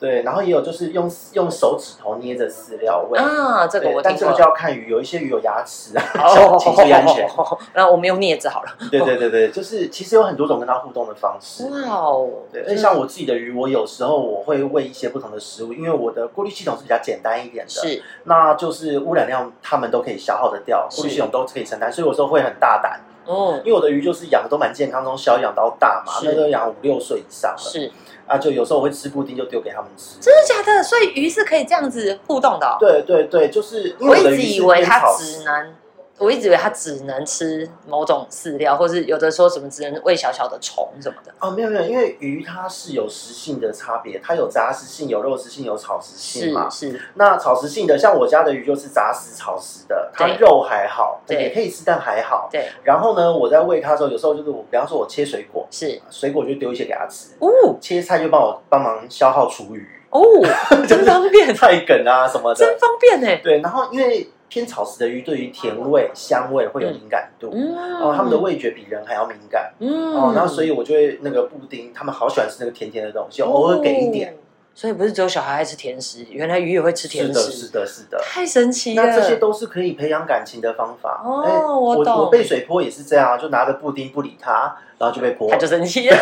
[0.00, 3.18] 对，然后也有就是用用手指头捏着饲料喂。
[3.18, 4.40] 啊，这个我但这个就。
[4.40, 7.28] 要看鱼，有一些鱼有牙齿啊，哦，请注意安全。
[7.74, 8.70] 那我们用镊子好了。
[8.90, 11.64] 对对对对，就是其实有很多种跟它互动的方式。
[11.64, 27.92] 哇哦，对，像我自己的鱼，我有时候我会喂一些不同的食物，因为我的过滤系统是比较简单一点的，是那就是污染量它们都可以消耗的掉，是过滤系统都可以承担，所以有时候会很大胆，哦，因为我的鱼就是养的都蛮健康，从小养到大嘛，是那都养五六岁以上了，是
[28.30, 30.20] 啊，就有时候我会吃布丁就丢给他们吃。
[30.20, 30.82] 真的假的？
[30.84, 32.76] 所以鱼是可以这样子互动的哦。
[32.78, 35.74] 对对对，就是我一直以为它只能，
[36.20, 41.32] 我一直以为它只能吃某种饲料，或是有的说什么只能喂小小的虫什么的。
[41.40, 46.68] 哦，没有没有，因为鱼它是有食性的差别，它有杂食性、有肉食性、有草食性嘛。
[46.68, 52.50] 是是，那草食性的，像我家的鱼就是杂食草食的，它肉还好，对也可以吃，但还好。
[52.52, 57.48] 对，然后呢，我在喂它的时候，有时候就是我，比方说我切水果，是水果就丢一些给它吃，哦
[57.80, 60.20] 切菜就帮我帮忙消耗厨余，哦，
[60.86, 62.58] 真方便，菜梗啊什么的。
[62.66, 63.40] 真方便呢。
[63.42, 69.72] 对，然后因为偏草食的鱼对于甜味、香味会有敏感度，嗯哦，他们的味觉比人还要敏感。
[69.78, 74.32] 嗯哦，然后所以我就会那个布丁，他们好喜欢吃那个甜甜的东西，偶尔给一点。
[74.32, 74.36] 哦。
[74.72, 78.18] 所以不是只有小孩爱吃甜食，原来鱼也会吃甜食是的，是的，是的。
[78.22, 79.04] 太神奇了。
[79.04, 81.20] 那这些都是可以培养感情的方法。
[81.24, 85.50] 哦哎我我懂我被水泼也是这样，就拿着布丁不理他，然后就被泼。
[85.50, 86.16] 他就生气了。
[86.16, 86.20] 哦，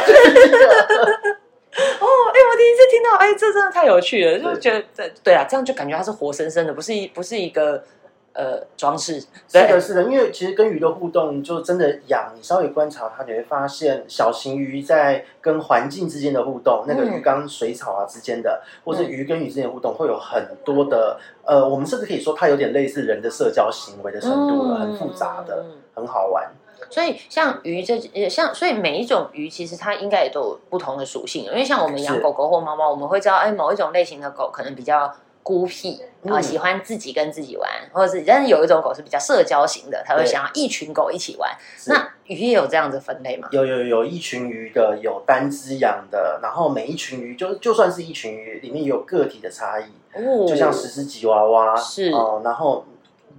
[2.01, 7.85] 哎、我第一次听到，哎、这真的太有趣了，就对觉得对对啊，这样就感觉它是活生生的，不是一不是一个
[8.33, 9.21] 呃装饰。
[9.21, 26.49] 是的，是的，因为其实跟鱼的互动，就真的养，你稍微观察它，你会发现小型鱼在跟环境之间的互动，那个嗯鱼缸、水草啊之间的，或是鱼跟鱼之间的互动，会有很多的，呃，我们甚至可以说它有点类似人的社交行为的程度了，很复杂的，嗯很好玩。
[26.91, 35.12] 所以像鱼这呃像，所以每一种鱼其实它应该也都有不同的属性，因为像我们养狗狗或猫猫，我们会知道，哎，某一种类型的狗可能比较
[35.49, 41.51] 孤僻啊、嗯喜欢自己跟自己玩，或者是但是有一种狗是比较社交型的，它会想要一群狗一起玩。
[41.87, 43.49] 那鱼也有这样子分类吗？
[43.51, 49.85] 有有有一群鱼的，有单只养的，然后每一群鱼就就算是一群鱼，里面也有个体的差异，
[50.17, 52.85] 哦就像十只吉娃娃是哦、然后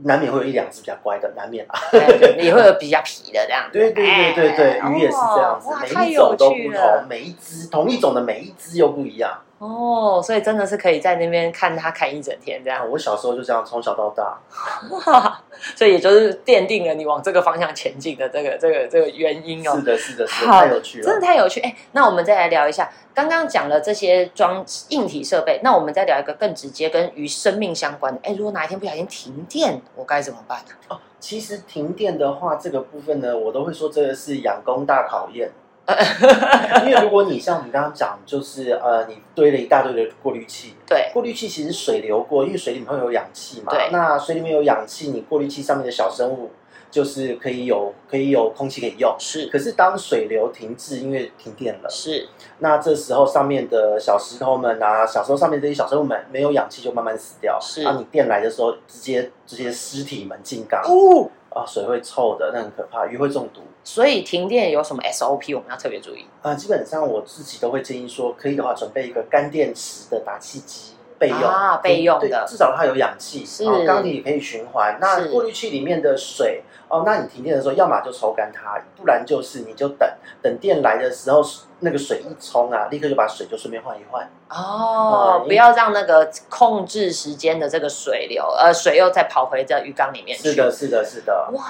[0.04, 1.78] 难免会有一两只比较乖的，难免啊。
[1.92, 2.08] 哎
[2.42, 3.78] 也会有比较皮的这样子。
[3.78, 9.38] 对对对对对，哎鱼也是这样子每一种都不同，每一只同一种的每一只又不一样。
[9.60, 14.40] 哦，所以真的是可以在那边看他看一整天这啊，样，我小时候就这样，从小到大。
[15.76, 19.82] 所以也就是奠定了你往这个方向前进的这个这个这个原因哦是。
[19.82, 21.28] 的，是的，是的，太有趣了真的。
[21.28, 21.76] 太有趣哎！
[21.92, 28.20] 那我们再来聊一下，刚刚讲了这些装硬体设备，那我们再聊一个更直接跟与生命相关的。
[28.24, 35.52] 哎，如果哪一天不小心停电，我该怎么办呢、哦，其实停电的话，这个部分呢，我都会说这个是养工大考验。
[36.86, 43.72] 因为如果你像我们刚刚讲，就是呃，你堆了一大堆的过滤器，对，过滤器其实水流过，因为水里面会有氧气嘛。
[43.72, 46.52] 对那水里面有氧气，你过滤器上面的小生物
[46.92, 49.16] 就是可以有可以有空气可以用。
[49.20, 52.28] 是可是当水流停滞，因为停电了，是，
[52.60, 57.60] 那这时候上面的小石头们啊，小时候上面这些小生物们没有氧气就慢慢死掉。
[57.62, 63.62] 是那，你电来的时候，直接这些尸体们进缸哦，啊，水会臭的，那很可怕，鱼会中毒。
[63.84, 66.26] 所以停电有什么 SOP 我们要特别注意？
[66.42, 74.98] 啊，基本上我自己都会建议说，可以的话准备一个干电池的打气机备用啊备用的对至少它有氧气，是啊缸体也可以循环。
[75.00, 80.10] 那过滤器里面的水，哦，那你停电的时候，要么就抽干它，不然就是你就等
[80.42, 81.44] 等电来的时候，
[81.82, 84.28] 那个水一冲啊，立刻就把水就顺便换一换。
[84.50, 90.52] 哦，嗯不要让那个控制时间的这个水流，呃，水又再跑回这鱼缸里面去。
[90.52, 91.50] 是的，是的，是的。
[91.54, 91.64] 哇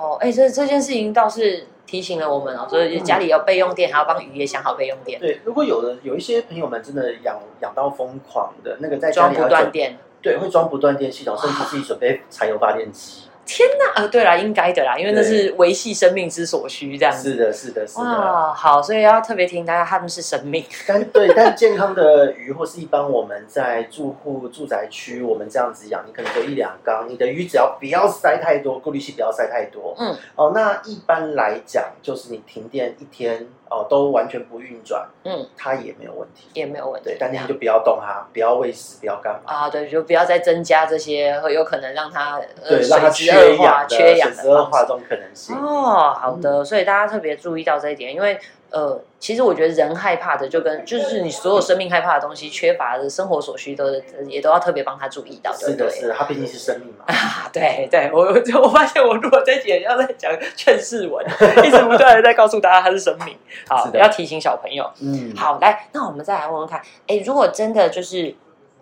[0.00, 9.98] 哦，哎，这这件事情倒是提醒了我们哦，所以家里有备用电，还要帮鱼也想好备用电，对，如果有的有一些朋友们真的养养到疯狂的，那个在家装不断电。
[10.22, 13.23] 对，会装不断电系统，甚至自己准备柴油发电机。
[13.46, 17.32] 天哪，呃，对啦，应该的啦，因为那是维系生命之所需，这样子。
[17.32, 18.02] 是的，是的，是的。
[18.02, 20.64] 哇，好，所以要特别提醒大家，他们是生命。
[20.86, 29.94] 但对，但健康的鱼或是一般我们在住户住宅区，我们这样子养，你可能就一两缸，你的鱼只要不要塞太多，过滤器不要塞太多。
[29.98, 36.48] 嗯，哦，那一般来讲，就是你停电一天哦都完全不运转，嗯，它也没有问题。
[36.54, 37.10] 也没有问题。
[37.10, 39.52] 对，但那天就不要动它，不要喂食，不要干嘛。
[39.52, 44.64] 啊，对，就不要再增加这些会有可能让它呃对，让它缺氧、缺氧的水质恶。
[44.66, 45.56] 化这种可能性。
[45.56, 48.38] 哦，好的，所以大家特别注意到这一点，因为
[48.74, 53.84] 呃，其实我觉得人害怕的，就跟就是你所有生命害怕的东西，缺乏的生活所需都
[54.26, 56.00] 也都要特别帮他注意到，对是的，不对？
[56.00, 57.04] 是的，它毕竟是生命嘛。
[57.14, 61.24] 啊，对对，我 我我发现我如果这节要在讲劝世文，
[61.64, 63.36] 一直不断的在告诉大家他是生命，
[63.68, 64.90] 好要提醒小朋友。
[65.00, 68.34] 嗯，好，来，那我们再来问问看，哎，如果真的就是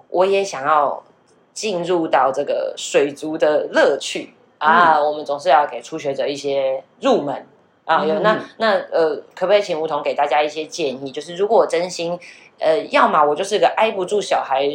[0.09, 1.05] 我也想要
[1.53, 7.47] 进入到这个水族的乐趣啊，嗯我们总是要给初学者一些入门
[7.85, 11.11] 啊，有嗯那那呃，可不可以请吴桐给大家一些建议？
[11.11, 12.19] 就是如果我真心
[12.59, 14.69] 呃，要么我就是个挨不住小孩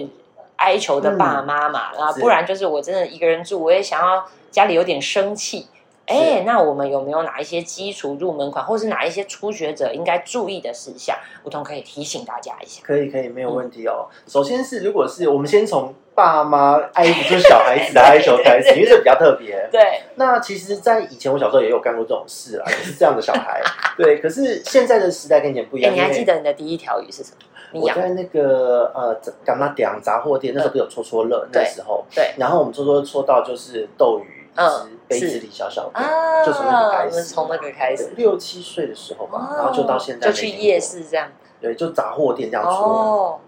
[0.57, 5.67] 哀求的爸妈嘛，啊，是不然就是我真的一个人住，我也想要家里有点生气。
[6.07, 11.17] 哎，那我们有没有哪一些基础入门款，或是哪一些初学者应该注意的事项？
[11.43, 12.81] 吴桐可以提醒大家一下。
[12.85, 14.07] 可以，可以，没有问题哦。
[14.25, 19.69] 首先是，如果是我们先从爸妈爱不住小孩子的哀求开始， 因为这比较特别。
[19.71, 23.61] 对，那其实，在以前我小时候也有干过这种事啊，也是这样的小孩。
[23.95, 25.95] 对，可是现在的时代跟以前不一哎，样。
[25.95, 27.29] 你还记得你的第一条鱼是什
[27.71, 27.79] 么？
[27.79, 41.29] 我在那个呃干嘛点杂货店，那时候不是有戳戳乐，那时候，对然后我们戳戳戳到就是斗鱼，一嗯只杯子里小小的，啊，就从那个开始从那个开始，六七岁的时候吧，然后就到现在就去夜，市这样。
[41.61, 43.39] 对，就杂货店这样戳。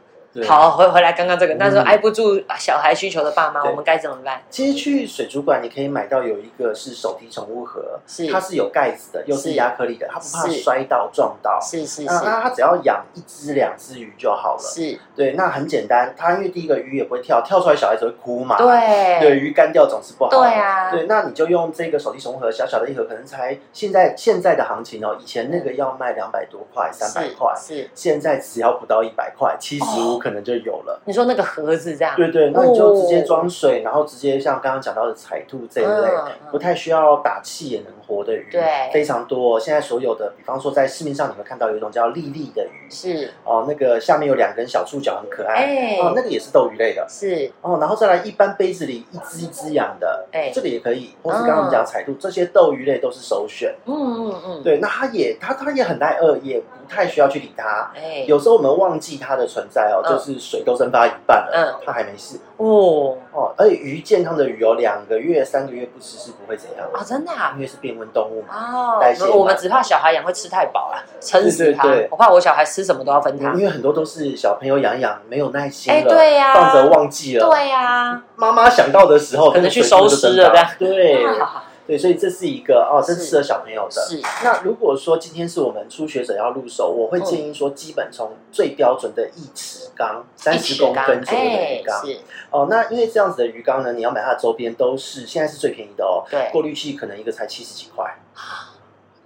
[0.48, 4.42] 好，回回来刚刚这个，那时候嗯挨不住小孩需求的爸妈，对我们该怎么办？
[4.50, 11.60] 其实去水族馆，你可以买到有一个是手提宠物盒，是它是有盖子的，又是是亚克力的，它不怕摔到撞到。
[11.62, 14.62] 是是那那它只要养一只两只鱼就好了。
[14.62, 18.56] 是，对，那很简单，它因为第一个鱼也不会跳，跳出来小孩子会哭嘛。
[18.58, 20.30] 对对，鱼干掉总是不好。
[20.30, 27.90] 对啊，对，那你就用这个手提宠物盒，小小的一盒，可能才现在现在的行情哦，以前那个要卖两百多块、三百块，是。
[27.96, 31.02] 现在只要不到一百块，七十哦五可能就有了。
[31.06, 33.26] 你说那个盒子这样，对对，那你就直接哦。
[33.26, 36.10] 装水，然后直接像刚刚讲到的彩兔这一类，
[36.52, 38.62] 不太需要打气也能活的鱼，对。
[38.92, 45.66] 非常多、现在所有的，比方说在市面上你会看到有一种叫粒粒的鱼，是，哦，那个下面有两根小触角，很可爱。
[45.66, 45.98] 哎。
[46.02, 47.06] 哦，那个也是斗鱼类的。
[47.08, 50.52] 是，哦，然后再来一般杯子里一只一只养的，哎。
[50.52, 53.76] 这个也可以，或是刚刚我们讲彩度，这些斗鱼类都是首选。
[53.86, 57.92] 嗯嗯嗯，对，那它也它它也很耐饿，也不太需要去理它。
[57.96, 60.10] 哎，有时候我们忘记它的存在哦，嗯。
[60.10, 61.84] 就是水都蒸发一半了，嗯。
[61.86, 63.54] 它还没事哦哦。
[63.58, 68.54] 而且鱼健康的鱼哦，两个月、三个月不吃是不会怎样的啊，真的啊因为是变温动物嘛。
[68.54, 72.08] 哦代谢，我们只怕小孩养会吃太饱了，撑死他对对对。
[72.12, 73.60] 我怕我小孩吃什么都要分他因。
[73.62, 77.50] 为很多都是小朋友养一养没有耐心哎了，对呀放着忘记了。
[77.50, 84.00] 对呀，妈妈想到的时候，可能去收尸了对啊 对，所以这是一个哦，这是适合小朋友的。
[84.00, 92.06] 是那如果说今天是我们初学者要入手，我会建议说，基本从最标准的一尺缸，三十公分左右的哎鱼缸。
[92.06, 92.20] 是，
[92.52, 98.20] 哦，那因为这样子的鱼缸呢，你要买它的周边都是现在是最便宜的哦，对过滤器可能一个才七十几块。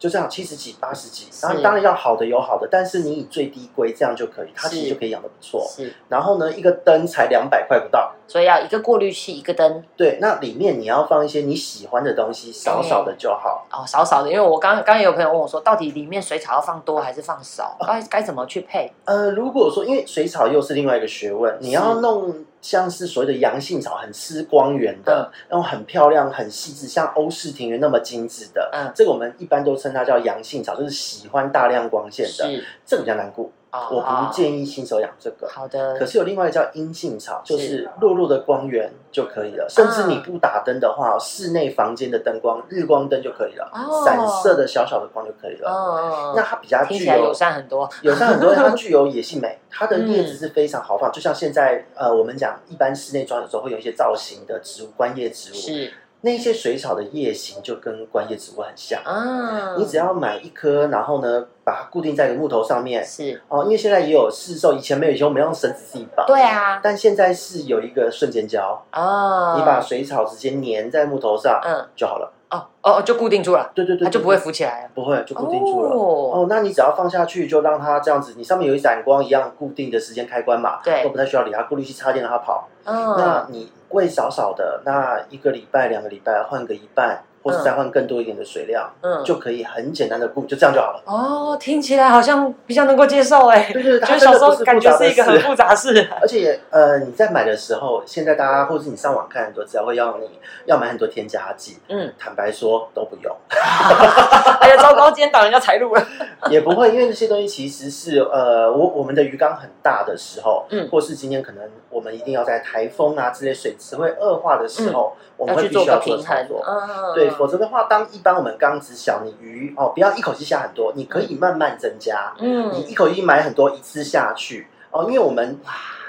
[0.04, 5.66] 就这样，七十几、八十几，然当然要好的有好的，但是你以最低规这样就可以，它其是实就可以养的不错。
[5.66, 13.66] 是，然后呢，一个灯才两百块不到，所以要一个过滤器，一个灯对，那里面你要放一些你喜欢的东西，少少的就好。
[13.72, 14.30] 哦，少少的。
[14.30, 17.78] 因为我刚刚刚有朋友问我说，到底里面水草要放多还是放少？
[17.88, 18.92] 该该怎么去配？
[19.06, 28.90] 呃，如果说因为水草又是另外一个学问，你要弄像是所谓的阳性草，很吃光源的，然后很漂亮、很细致，像欧式庭园那么精致的，嗯。
[28.96, 35.48] 这个我们一般都称它叫阳性草，就是喜欢大量光线的，这个比较难顾，哦我不建议新手养这个。
[35.50, 45.70] 好的，可是有另外一个叫阴性草，就是弱弱的光源就可以了，甚至你不打灯的话，室内房间的灯光、日光灯就可以了，哦散射的小小的光就可以了。
[45.70, 47.90] 哦，那它比较具有听起来友善很多。
[48.04, 59.02] 友善很多，它 具有野性美，它的叶嗯子是非常豪放，就像现在呃，我们讲一般室内装有时候会有一些造型的植物，观叶植物，是那些水草的叶形就跟观叶植物很像。
[59.04, 63.04] 啊，你只要买一颗，然后呢，把它固定在一个木头上面。
[63.04, 63.42] 是。
[63.48, 71.88] 哦，因为现在也有市售，以前没有，以前我们用绳子自己绑，对啊，但现在是有一个瞬间胶，哦，你把水草直接粘在木头上嗯。
[71.96, 72.32] 就好了。
[72.50, 74.90] 哦哦就固定住了，对对对，它就不会浮起来了。
[74.94, 75.90] 不会就固定住了。
[75.90, 75.96] 哦，
[76.34, 81.02] 哦，那你只要放下去，就让它这样子，你上面有一盏光一样固定的时间开关嘛，对。
[81.02, 82.68] 都不太需要理它，过滤器插电让它跑。
[82.84, 91.02] 嗯，那你喂少少的，那一个礼拜、两个礼拜换个一半，或是再换更多一点的水量，嗯就可以很简单的顾，就这样就好了。
[91.06, 96.08] 哦，听起来好像比较能够接受哎，对对， 就是小时候感觉是一个很复杂的事。
[96.22, 100.30] 而且呃，你在买的时候，现在大家或是你上网看很多资料，会要你
[100.66, 101.78] 要买很多添加剂。
[101.90, 106.08] 嗯，坦白说都不用， 哎呀，糟糕，今天挡人家财路了。
[106.50, 116.64] 也不会，因为那些东西其实是呃，我我们的鱼缸很大的时候，嗯或是今天可能我们一定要在台风啊之类水池会恶化的时候，我们要去做会必须要做操作。
[116.66, 122.34] 嗯，对，否则的话，当一般我们刚子小，你鱼哦不要一口气下很多，你可以慢慢增加。
[122.40, 125.60] 嗯你嗯，一口气买很多，一次下去哦，因为我们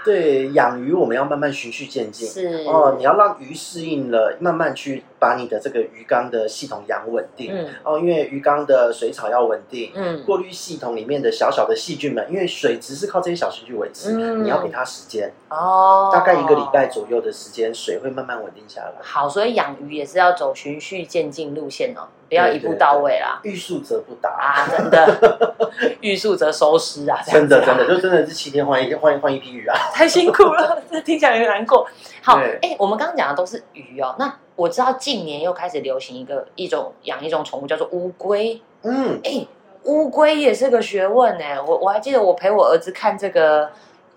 [0.05, 2.29] 对养鱼我们要慢慢循序渐进。
[2.29, 7.51] 是哦，你要让鱼适应了，慢慢去把你的这个鱼缸的系统养稳定。
[7.55, 18.93] 嗯哦，因为鱼缸的水草要稳定，嗯过滤系统里面的小小的细菌们，因为水质是靠这些小细菌维持，嗯你要给它时间，哦，大概一个礼拜左右的时间，水会慢慢稳定下来。
[19.01, 23.41] 好，所以养鱼也是要走循序渐进路线哦，不要一步到位啦。
[23.45, 25.55] 欲速则不达，啊，真的，
[26.01, 29.75] 欲速则收尸啊，真的真的就真的是七天换一换一换一批鱼啊。
[29.95, 31.87] 太辛苦了， 这听起来有点难过。
[32.23, 39.47] 好，对哎、我们刚刚讲的都是鱼哦，那我知道近年又开始流行一个一种养一种宠物叫做乌龟，嗯，哎、
[39.85, 41.45] 乌龟也是个学问呢。
[41.67, 43.71] 我我还记得我陪我儿子看这个。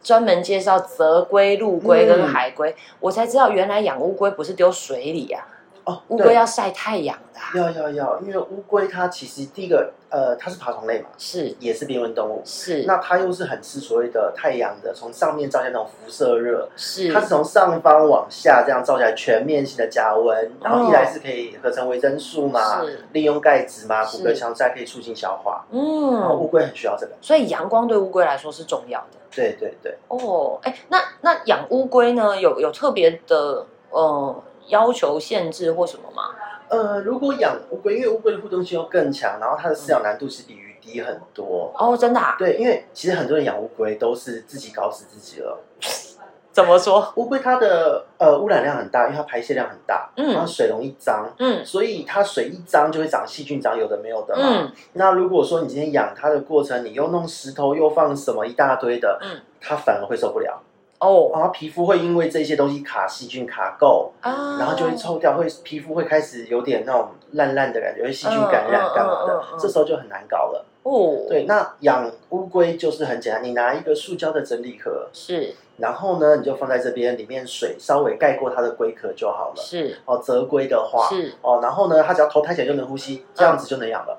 [0.03, 5.45] 专门介绍泽龟、陆龟跟嗯海龟，我才知道原来养乌龟不是丢水里啊，
[5.87, 6.27] 哦，乌对。
[6.27, 11.55] 龟要晒太阳的啊、要要要，因为乌龟它其实第一个呃，它是爬虫类嘛，是。
[11.59, 12.41] 也是边温动物。
[12.43, 12.83] 是。
[12.83, 23.05] 那它又是很吃所谓的太阳的，从上面照下来那种辐射热，是，它是从上方往下这样照下来，全面性的加温，然后一来是可以合成维生素嘛，是。
[23.13, 24.17] 利用钙质嘛，是。
[24.17, 25.65] 骨骼强再可以促进消化。
[25.71, 26.15] 嗯。
[26.19, 29.17] 然后乌嗯，龟很需要这个，所以阳光对乌龟来说是重要的。
[29.31, 29.95] 对对对。
[30.09, 36.35] 哦，哎，那那养乌龟呢，有有特别的呃要求限制或什么吗？
[36.69, 41.71] 呃，如果养乌龟，因为乌龟的互动性又更强，然后它的饲养难度是比鱼低很多。
[41.77, 42.35] 哦，真的、啊？
[42.37, 45.57] 对，因为其实很多人养乌龟都是自己搞死自己了。
[46.51, 47.13] 怎么说？
[47.15, 54.41] 乌龟它的呃污染量很大，因为它排泄量很大，嗯然后水容易脏，嗯所以它水一脏就会长细菌，长有的没有的嘛。
[54.43, 60.59] 嗯那如果说你今天养它的过程，你又弄石头，又放什么一大堆的，嗯，它反而会受不了，
[60.99, 70.65] 哦然后皮肤会因为这些东西卡细菌卡垢，啊，然后就会臭掉，会皮肤会开始有点那种烂烂的感觉，会细菌感染干嘛的这时候就很难搞了。
[70.83, 79.61] 哦，对，那养乌龟就是很简单，你拿一个塑胶的整理盒，是然后呢，你就放在这边，里面水稍微盖过它的龟壳就好了。
[79.61, 84.17] 是哦，泽龟的话，是哦，然后呢，它只要头抬起来就能呼吸，这样子就能养了。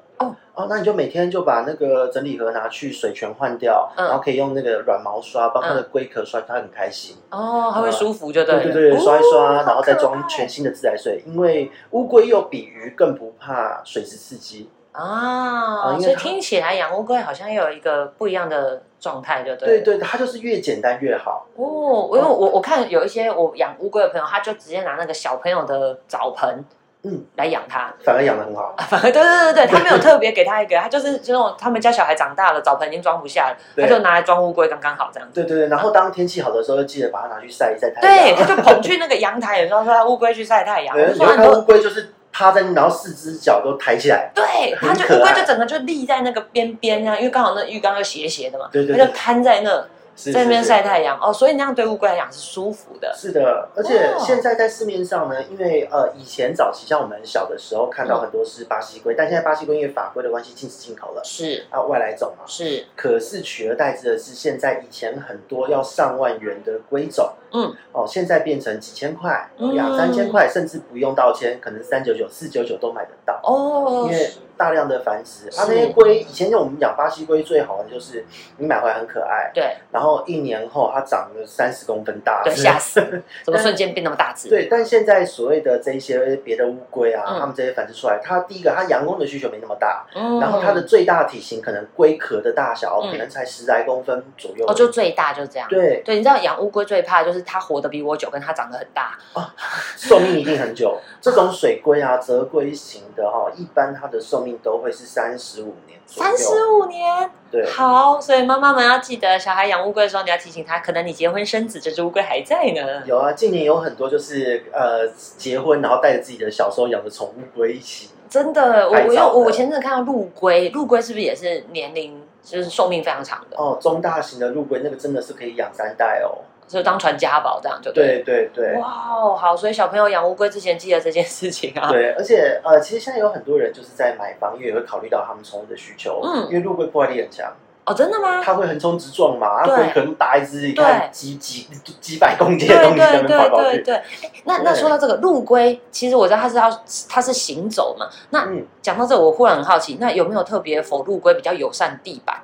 [0.59, 7.17] 哦哦，那你就每天就把那个整理盒拿去水全换掉，嗯然后可以用那个软毛刷帮它的龟壳刷，它很开心。
[7.31, 8.63] 哦，它会舒服就对了。
[8.65, 14.69] 对对对，刷一刷，哦然后再装全新的自来水，因为乌龟又比鱼更不怕水质刺激。
[14.91, 19.85] 啊，因为所以听起来养乌龟好像又有一个不一样的状态，就对了。
[19.85, 21.47] 对对，它就是越简单越好。
[21.55, 26.65] 哦，因为我我看有一些我养乌龟的朋友，他就直接拿那个小朋友的澡盆，
[27.05, 27.93] 嗯，来养它。
[28.05, 28.75] 反而养的很好。
[28.89, 35.35] 反而对对对对， 他没有特别给他一个，他就是就那种他们家小孩长大了，澡盆已经装不下了，他就拿来装乌龟，刚刚好这样子。
[35.35, 38.39] 对对对，然后当天气好的时候，就记得把它拿去晒一晒太阳对，阳。
[38.43, 41.63] 他就捧去那个阳台，有时候说乌龟去晒太阳，对，我你会看乌。
[41.63, 44.31] 龟就是趴在，然后四只脚都抬起来。
[44.35, 49.85] 对，他就乌龟就整个就立在那个边边啊，因为刚好那浴缸又斜斜的嘛，对对对他就瘫在那，是
[50.19, 51.19] 在那边是晒太阳。
[51.21, 53.15] 哦，所以那样对乌龟来讲是舒服的。
[53.17, 54.19] 是的，而且哦。
[54.19, 61.65] 现在在市面上呢，因为呃以前早期像我们小的时候看到很多是巴西龟，但现在巴西龟因为法规的关系禁止进口了，是。
[61.71, 62.45] 啊外来种嘛。
[62.47, 69.75] 是，可是取而代之的是，现在以前很多要上万元的龟种，嗯，哦，现在变成几千块、嗯。
[69.75, 74.09] 两三千块，甚至不用到千，可能三九九、四九九都买得到，哦。
[74.11, 75.49] 因，为大量的繁殖。
[75.55, 78.27] 它啊，那些龟以前就我们养巴西龟最好玩的就是
[78.59, 83.01] 你买回来很可爱，对然后一年后它长了三十公分大，对，吓死，
[83.45, 84.49] 怎么瞬间变那么大只？
[84.49, 94.67] 对，但现在所谓的这一些别的乌龟啊，嗯它们这些繁殖出来，它第一个它阳光的需求没那么大，嗯然后它的最大体型可能龟壳的大小嗯可能才十来公分左右。
[94.67, 95.69] 哦，就最大就这样。
[95.69, 99.17] 对，对，你知道养乌龟最怕就是它活得比我久，跟它长得很大。
[99.97, 100.99] 寿命一定很久。
[101.21, 106.31] 这种水龟啊，泽龟型的哈、一般它的寿命都会是三十五年左右。
[106.31, 113.03] 三十五年，对，好，所以妈妈们要记得，小孩养乌龟的时候，你要提醒他，可能你结婚生子，这只乌龟还在呢。
[113.07, 118.09] 有啊，近年有很多就是呃结婚，然后带着自己的小时候养的宠物龟一起。
[118.29, 126.39] 真的，我我因为拍照的我前阵子看到陆龟，陆龟是不是也是年龄就是寿命非常长的，哦，中大型的陆龟那个真的是可以养三代哦。
[126.69, 128.75] 就当传家宝这样就对对对。
[128.75, 131.91] 哇哦，好，所以小朋友养乌龟之前记得这件事情啊。
[131.91, 136.21] 对，而且呃，其实现在有很多人就是在买房，因为也会考虑到他们宠物的需求。
[136.23, 137.51] 嗯因为陆龟破坏力很强，
[137.85, 138.43] 哦，真的吗？
[138.43, 141.67] 它会横冲直撞嘛，它会可能打一只，你对看几几
[142.01, 143.83] 几百公斤的东西在对那边跑来跑去。
[143.83, 144.03] 对对
[144.45, 146.71] 那那对说到这个陆龟，其实我知道它是要
[147.09, 148.07] 它是行走嘛。
[148.31, 152.43] 那嗯，讲到这，我忽然很好奇，那有没有特别否陆龟比较友善地板？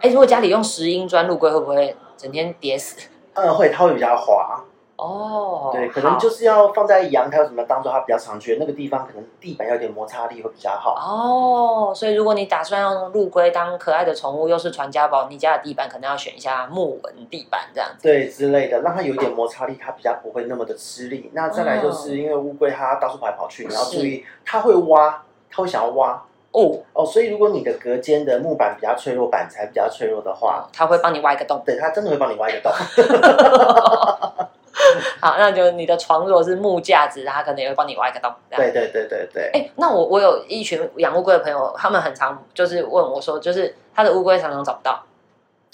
[0.00, 2.96] 哎，如果家里用石英砖，陆龟会不会整天跌死？
[3.34, 4.62] 嗯，会，它会比较滑。
[4.94, 10.94] 哦，对，可能就是要放在阳台或什么当做它比较常去的那个地方，可能地板要有点摩擦力会比较好。
[10.94, 18.02] 哦，所以如果你打算用陆龟当可爱的宠物，又是传家宝，你家的地板可能要选一下木纹地板这样子。
[18.04, 21.32] 对之类的，让它有一点摩擦力，它比较不会那么的吃力。
[21.34, 26.22] 那再来嗯就是因为乌龟它到处跑来跑去，你要注意，它会挖，它会想要挖
[26.52, 27.04] 哦，哦。
[27.04, 31.62] 所以如果你的隔间的木板比较脆弱，板材比较脆弱的话，它会帮你挖一个洞。
[31.66, 32.72] 对，它真的会帮你挖一个洞。
[35.20, 38.32] 好，那就你的床如果是木架子，它可能也会帮你挖一个洞。
[38.50, 39.50] 对对对对对。
[39.52, 45.04] 哎，那我我有一群养乌龟的朋友，他们很常就是问我说，就是他的乌龟常常找不到，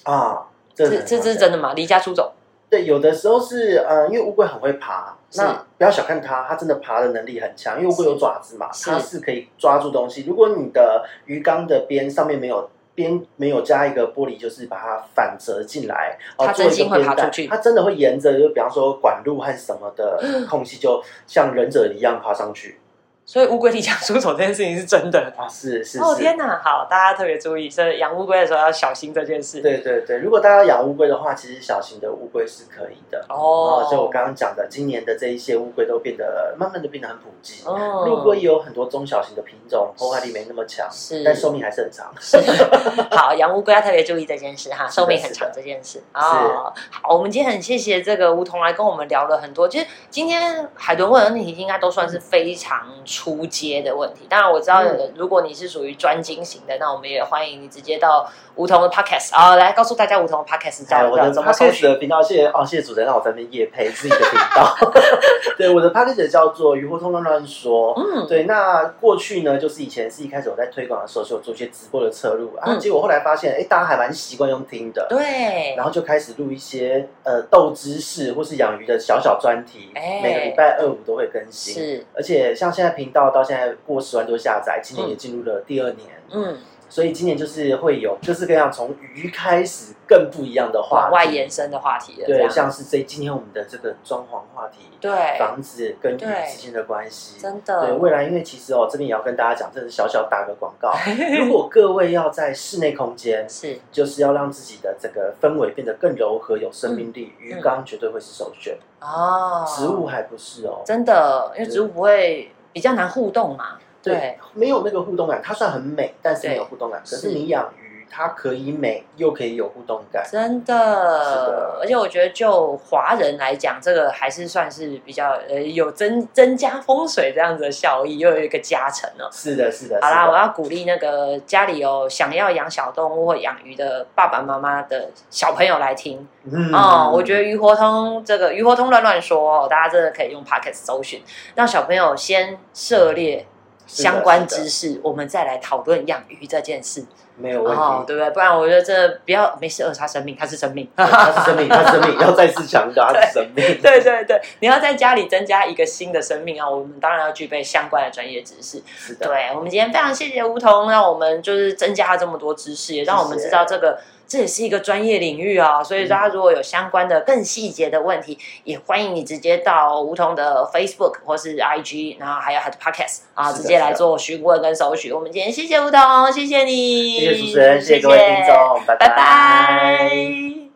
[0.05, 1.73] 啊，这这这这是真的吗？
[1.75, 2.33] 离家出走？
[2.71, 8.91] 对，有的时候是呃，因为乌龟很会爬，是那不要小看它，它真的爬的能力很强，因为会有爪子嘛，是。
[8.91, 10.25] 它是可以抓住东西。
[10.27, 17.47] 如果你的鱼缸的边上面没有边没有加一个玻璃，就是把它反折进来，哦它做一个真心会爬出去。
[17.47, 20.19] 它真的会沿着，就比方说管路和什么的
[20.49, 22.81] 空隙，就像忍者一样爬上去
[23.29, 25.31] 所以乌龟离家出走这件事情是真的。
[25.37, 25.47] 啊！
[25.47, 26.17] 是是哦。
[26.17, 26.59] 天哪！
[26.65, 29.61] 好，大家特别注意，所以养乌龟的时候要小心这件事。
[29.61, 33.23] 对对对，如果大家养乌龟的话，其实小型的乌龟是可以的。
[33.29, 37.63] 哦，就我刚刚讲的，今年的这一些乌龟都变得慢慢的变得很普及。
[37.67, 42.11] 哦陆龟也有很多中小型的品种，破坏力没那么强，是但寿命还是很长。
[42.19, 42.39] 是
[43.15, 46.73] 好，养乌龟要特别注意这件事哈，寿命很长这件事哦。
[46.91, 49.69] 好，我们今天很谢谢这个梧桐来跟我们聊了很多。
[49.69, 52.87] 其实今天海豚问的问题应该都算是非常
[53.19, 54.27] 出街的问题。
[54.29, 61.83] 当然我知道，嗯如果你是属于专精型的，那我们也欢迎你直接到梧桐的 podcast 啊、来告诉大家梧桐的 podcast 哎，叫我的 podcast。
[61.83, 64.77] 的频道，谢谢哦，谢谢主持人让我在那边夜配自己的频道。
[65.59, 67.93] 对，我的 podcast 叫做鱼活通乱乱说。
[67.97, 81.75] 嗯，对，那过去呢，就是以前是一开始我在推广的时候，是有做一些直播的侧录啊，嗯结果后来发现，哎，大家还蛮习惯用听的，对，然后就开始录一些呃斗知识或是养鱼的小小专题，哎每个礼拜二五都会更新。
[81.75, 86.09] 是而且像现在频道到现在过十万多下载，今年也进入了第二年。
[86.31, 86.59] 嗯，
[86.91, 100.93] 所以今年就是会有各式各样从鱼开始更不一样的话往外延伸的话题了，对，像是这今天我们的这个装潢话题，对，房子跟鱼之间的关系，真的对的，未来，因为其实哦，这边也要跟大家讲，这是小小打个广告。
[101.39, 108.77] 如果各位要在室内空间，是就是要让自己的这个氛围变得更柔和、有生命力，嗯鱼缸绝对会是首选。
[109.01, 113.71] 哦，植物还不是哦，真的，因为植物不会比较难互动嘛，
[114.01, 117.01] 对，没有那个互动感，它算很美，但是没有互动感。
[117.01, 120.25] 可是是你养鱼，它可以美，又可以有互动感。
[120.31, 129.29] 真是的的，而且我觉得就华人来讲，这个还是算是比较呃有增增加风水这样子的效益，又有一个加成哦。
[129.33, 129.99] 是的，是的。
[130.03, 137.11] 好啦，我要鼓励那个家里有想要养小动物或养鱼的爸爸妈妈的小朋友来听嗯哦。
[137.15, 141.23] 我觉得鱼活通这个鱼活通乱乱说哦，大家真的可以用 Pocket 搜寻，
[141.55, 143.47] 让小朋友先涉猎
[143.87, 147.05] 相关知识，我们再来讨论养鱼这件事。
[147.39, 148.07] 没有问哦，题。
[148.09, 148.31] 对不对？
[148.31, 150.89] 不然我觉得这不要没事扼杀生命，它是生命。
[150.97, 153.81] 它是生命，它是生命， 要再次强调，它是生命。
[153.81, 158.83] 对对对，你要在家里增加一个新的生命啊，我们当然要具备相关的专业知识。
[158.99, 163.99] 是的，对我们今天非常谢谢梧桐，让我们就是增加了这么多知识，也让我们知道这个
[164.29, 165.83] 这也是一个专业领域啊。
[165.83, 175.13] 所以大家如果有相关的更细节的问题，也欢迎你直接到梧桐的 Facebook 或是 IG，然后还有他的 Podcast 啊，直接来做询问跟搜寻。
[175.13, 180.68] 我们今天谢谢梧桐，谢谢你，谢谢主持人，谢谢各位听众，拜拜拜